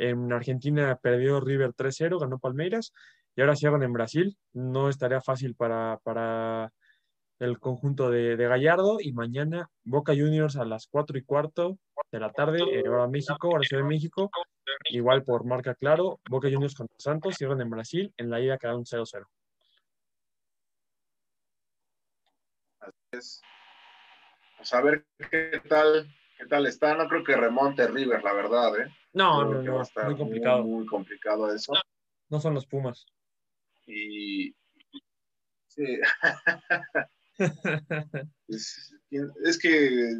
en 0.00 0.32
Argentina 0.32 0.96
perdió 0.96 1.40
River 1.40 1.72
3-0, 1.74 2.18
ganó 2.18 2.38
Palmeiras 2.38 2.92
y 3.36 3.40
ahora 3.40 3.54
cierran 3.54 3.82
en 3.82 3.92
Brasil. 3.92 4.36
No 4.52 4.88
estaría 4.88 5.20
fácil 5.20 5.54
para, 5.54 5.98
para 6.02 6.72
el 7.38 7.58
conjunto 7.58 8.10
de, 8.10 8.36
de, 8.36 8.48
Gallardo 8.48 8.98
y 9.00 9.12
mañana 9.12 9.68
Boca 9.84 10.12
Juniors 10.12 10.56
a 10.56 10.64
las 10.64 10.86
4 10.86 11.18
y 11.18 11.24
cuarto 11.24 11.78
de 12.10 12.20
la 12.20 12.32
tarde, 12.32 12.58
eh, 12.72 12.88
hora 12.88 13.06
México, 13.08 13.48
hora 13.48 13.62
Ciudad 13.62 13.82
de 13.82 13.88
México, 13.88 14.30
igual 14.90 15.22
por 15.22 15.44
marca 15.44 15.74
claro, 15.74 16.20
Boca 16.28 16.48
Juniors 16.50 16.74
contra 16.74 16.96
Santos, 16.98 17.36
cierran 17.36 17.60
en 17.60 17.70
Brasil, 17.70 18.12
en 18.16 18.30
la 18.30 18.40
ida 18.40 18.58
quedaron 18.58 18.84
0-0. 18.84 19.26
Así 22.80 22.94
es. 23.12 23.42
Pues 24.56 24.74
a 24.74 24.82
ver 24.82 25.06
qué 25.30 25.62
tal, 25.68 26.14
qué 26.36 26.46
tal 26.46 26.66
está. 26.66 26.94
No 26.94 27.08
creo 27.08 27.24
que 27.24 27.36
remonte 27.36 27.86
River, 27.86 28.22
la 28.22 28.32
verdad, 28.34 28.78
¿eh? 28.80 28.94
No, 29.12 29.44
no, 29.44 29.62
no, 29.62 29.82
muy 30.04 30.16
complicado. 30.16 30.62
Muy, 30.62 30.78
muy, 30.78 30.86
complicado 30.86 31.52
eso. 31.52 31.72
No 32.28 32.40
son 32.40 32.54
los 32.54 32.66
Pumas. 32.66 33.06
Y 33.86 34.54
sí. 35.66 35.98
es, 38.48 38.94
es, 39.42 39.58
que 39.58 40.10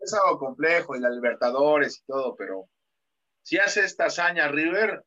es 0.00 0.14
algo 0.14 0.38
complejo 0.38 0.96
y 0.96 1.00
la 1.00 1.10
Libertadores 1.10 1.98
y 1.98 2.04
todo, 2.06 2.34
pero 2.34 2.68
si 3.42 3.58
hace 3.58 3.84
esta 3.84 4.06
hazaña 4.06 4.48
River, 4.48 5.04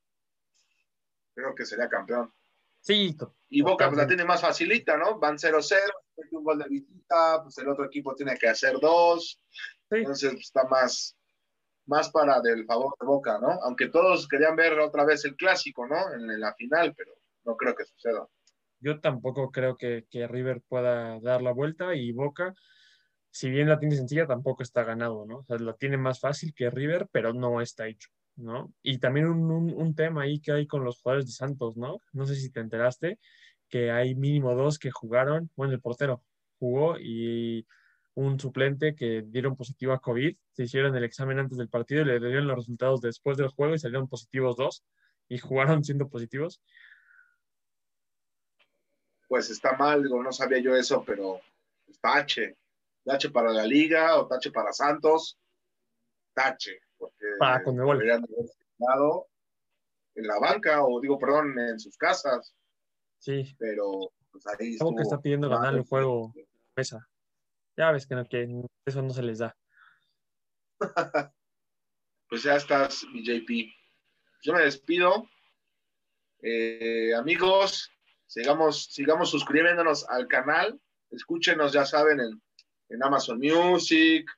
creo 1.33 1.55
que 1.55 1.65
sería 1.65 1.89
campeón. 1.89 2.33
Sí. 2.81 3.17
Y 3.49 3.61
Boca 3.61 3.87
pues, 3.87 3.97
la 3.97 4.07
tiene 4.07 4.25
más 4.25 4.41
facilita, 4.41 4.95
¿no? 4.95 5.17
Van 5.17 5.37
0-0, 5.37 5.79
un 6.31 6.43
gol 6.43 6.59
de 6.59 6.69
visita, 6.69 7.41
pues 7.41 7.57
el 7.57 7.69
otro 7.69 7.85
equipo 7.85 8.13
tiene 8.13 8.37
que 8.37 8.47
hacer 8.47 8.79
dos. 8.79 9.41
Entonces 9.89 10.31
pues, 10.33 10.43
está 10.43 10.65
más, 10.65 11.15
más 11.87 12.09
para 12.09 12.41
del 12.41 12.65
favor 12.65 12.95
de 12.99 13.05
Boca, 13.05 13.39
¿no? 13.39 13.51
Aunque 13.63 13.89
todos 13.89 14.27
querían 14.27 14.55
ver 14.55 14.79
otra 14.79 15.05
vez 15.05 15.25
el 15.25 15.35
clásico, 15.35 15.87
¿no? 15.87 16.13
En, 16.13 16.39
la 16.39 16.53
final, 16.53 16.93
pero 16.95 17.11
no 17.45 17.55
creo 17.55 17.75
que 17.75 17.85
suceda. 17.85 18.27
Yo 18.79 18.99
tampoco 18.99 19.51
creo 19.51 19.77
que, 19.77 20.05
que 20.09 20.27
River 20.27 20.61
pueda 20.67 21.19
dar 21.19 21.41
la 21.41 21.51
vuelta 21.51 21.95
y 21.95 22.11
Boca 22.11 22.53
si 23.35 23.49
bien 23.49 23.67
la 23.67 23.77
tiene 23.77 23.97
sencilla, 23.97 24.25
tampoco 24.25 24.63
está 24.63 24.85
ganado, 24.85 25.25
¿no? 25.25 25.39
O 25.39 25.43
sea, 25.43 25.57
la 25.57 25.73
tiene 25.73 25.97
más 25.97 26.21
fácil 26.21 26.53
que 26.53 26.69
River, 26.69 27.09
pero 27.11 27.33
no 27.33 27.59
está 27.59 27.85
hecho, 27.85 28.07
¿no? 28.37 28.73
Y 28.81 28.99
también 28.99 29.27
un, 29.27 29.93
tema 29.93 30.21
ahí 30.21 30.39
que 30.39 30.53
hay 30.53 30.67
con 30.67 30.85
los 30.85 31.01
jugadores 31.01 31.25
de 31.25 31.33
Santos, 31.33 31.75
¿no? 31.75 31.99
No 32.13 32.25
sé 32.25 32.35
si 32.35 32.49
te 32.49 32.61
enteraste 32.61 33.19
que 33.67 33.91
hay 33.91 34.15
mínimo 34.15 34.55
dos 34.55 34.79
que 34.79 34.89
jugaron, 34.89 35.51
bueno, 35.57 35.73
el 35.73 35.81
portero 35.81 36.23
jugó 36.59 36.97
y 36.97 37.67
un 38.15 38.39
suplente 38.39 38.95
que 38.95 39.23
dieron 39.27 39.55
positivo 39.55 39.93
a 39.93 39.99
COVID, 39.99 40.35
se 40.51 40.63
hicieron 40.63 40.95
el 40.95 41.03
examen 41.03 41.39
antes 41.39 41.57
del 41.57 41.69
partido 41.69 42.01
y 42.01 42.05
le 42.05 42.19
dieron 42.19 42.47
los 42.47 42.57
resultados 42.57 43.01
después 43.01 43.37
del 43.37 43.49
juego 43.49 43.75
y 43.75 43.79
salieron 43.79 44.07
positivos 44.07 44.55
dos 44.55 44.83
y 45.27 45.37
jugaron 45.39 45.83
siendo 45.83 46.07
positivos. 46.07 46.61
Pues 49.27 49.49
está 49.49 49.75
mal, 49.75 50.03
digo, 50.03 50.21
no 50.21 50.31
sabía 50.31 50.59
yo 50.59 50.75
eso, 50.75 51.03
pero 51.05 51.41
H 52.01 52.55
tache 53.03 53.29
para 53.29 53.51
la 53.51 53.65
liga 53.65 54.19
o 54.19 54.27
tache 54.27 54.51
para 54.51 54.73
Santos, 54.73 55.37
tache, 56.33 56.79
porque 56.97 57.25
para 57.39 57.59
deberían 57.63 58.23
haber 58.23 59.25
en 60.15 60.27
la 60.27 60.39
banca 60.39 60.83
o 60.83 60.99
digo, 61.01 61.19
perdón, 61.19 61.57
en 61.59 61.79
sus 61.79 61.97
casas. 61.97 62.55
Sí. 63.19 63.55
Pero 63.59 64.11
pues 64.31 64.45
ahí 64.47 64.77
Como 64.77 64.95
que 64.95 65.03
está 65.03 65.21
pidiendo 65.21 65.49
ganar 65.49 65.75
el 65.75 65.83
juego 65.83 66.33
mesa. 66.75 67.07
Ya 67.77 67.91
ves 67.91 68.07
que, 68.07 68.15
no, 68.15 68.25
que 68.25 68.47
eso 68.85 69.01
no 69.01 69.11
se 69.11 69.23
les 69.23 69.39
da. 69.39 69.55
pues 72.29 72.43
ya 72.43 72.55
estás, 72.55 73.05
mi 73.11 73.23
JP. 73.23 73.71
Yo 74.43 74.53
me 74.53 74.61
despido. 74.61 75.27
Eh, 76.41 77.13
amigos, 77.15 77.91
sigamos, 78.27 78.85
sigamos 78.93 79.29
suscribiéndonos 79.31 80.07
al 80.09 80.27
canal. 80.27 80.79
Escúchenos, 81.11 81.73
ya 81.73 81.85
saben, 81.85 82.19
en 82.19 82.41
en 82.89 83.03
Amazon 83.03 83.39
Music, 83.39 84.29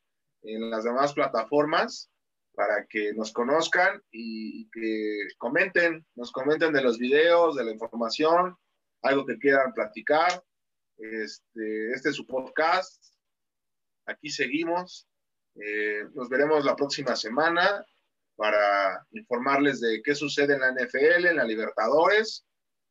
en 0.44 0.70
las 0.70 0.84
demás 0.84 1.14
plataformas, 1.14 2.10
para 2.54 2.86
que 2.88 3.14
nos 3.14 3.32
conozcan 3.32 4.02
y, 4.12 4.70
que 4.72 5.28
comenten, 5.38 6.06
nos 6.16 6.32
comenten 6.32 6.74
de 6.74 6.82
los 6.82 6.98
videos, 6.98 7.56
de 7.56 7.66
la 7.66 7.72
información, 7.72 8.56
algo 9.04 9.26
que 9.26 9.38
quieran 9.38 9.74
platicar. 9.74 10.44
Este, 10.98 11.92
este 11.92 12.10
es 12.10 12.16
su 12.16 12.26
podcast. 12.26 13.04
Aquí 14.08 14.30
seguimos. 14.30 15.08
Eh, 15.56 16.04
nos 16.14 16.30
veremos 16.30 16.66
la 16.66 16.76
próxima 16.76 17.16
semana 17.16 17.86
para 18.36 19.06
informarles 19.12 19.80
de 19.80 20.02
qué 20.04 20.16
sucede 20.16 20.56
en 20.56 20.62
la 20.62 20.72
NFL, 20.72 21.28
en 21.28 21.36
la 21.38 21.44
Libertadores 21.44 22.46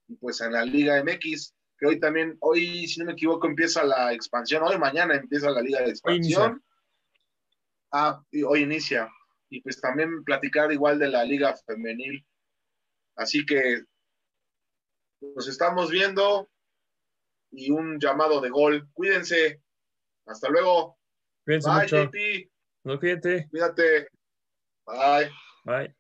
y 0.09 0.16
pues 0.16 0.40
en 0.40 0.52
la 0.52 0.64
Liga 0.64 1.02
MX 1.02 1.57
que 1.79 1.87
hoy 1.87 2.00
también, 2.00 2.37
hoy, 2.40 2.87
si 2.87 3.00
no 3.00 3.07
me 3.07 3.12
equivoco, 3.12 3.46
empieza 3.46 3.85
la 3.85 4.12
expansión, 4.12 4.62
hoy 4.62 4.79
mañana 4.79 5.14
empieza 5.14 5.50
la 5.50 5.61
liga 5.61 5.81
de 5.83 5.90
expansión. 5.90 6.62
Ah, 7.92 8.22
y 8.31 8.42
hoy 8.42 8.62
inicia. 8.62 9.11
Y 9.50 9.61
pues 9.61 9.81
también 9.81 10.24
platicar 10.24 10.72
igual 10.72 10.98
de 10.98 11.09
la 11.09 11.24
liga 11.24 11.55
femenil. 11.66 12.26
Así 13.14 13.44
que 13.44 13.85
nos 15.20 15.48
estamos 15.48 15.90
viendo 15.90 16.48
y 17.52 17.70
un 17.70 17.98
llamado 18.00 18.40
de 18.40 18.50
gol. 18.50 18.88
Cuídense. 18.92 19.62
Hasta 20.26 20.48
luego. 20.48 20.95
Cuídense 21.46 21.70
Bye, 21.70 21.80
mucho. 21.82 22.04
JP. 22.06 22.50
No, 22.85 22.98
cuídate. 22.98 23.48
Cuídate. 23.48 24.09
Bye. 24.85 25.30
Bye. 25.64 25.94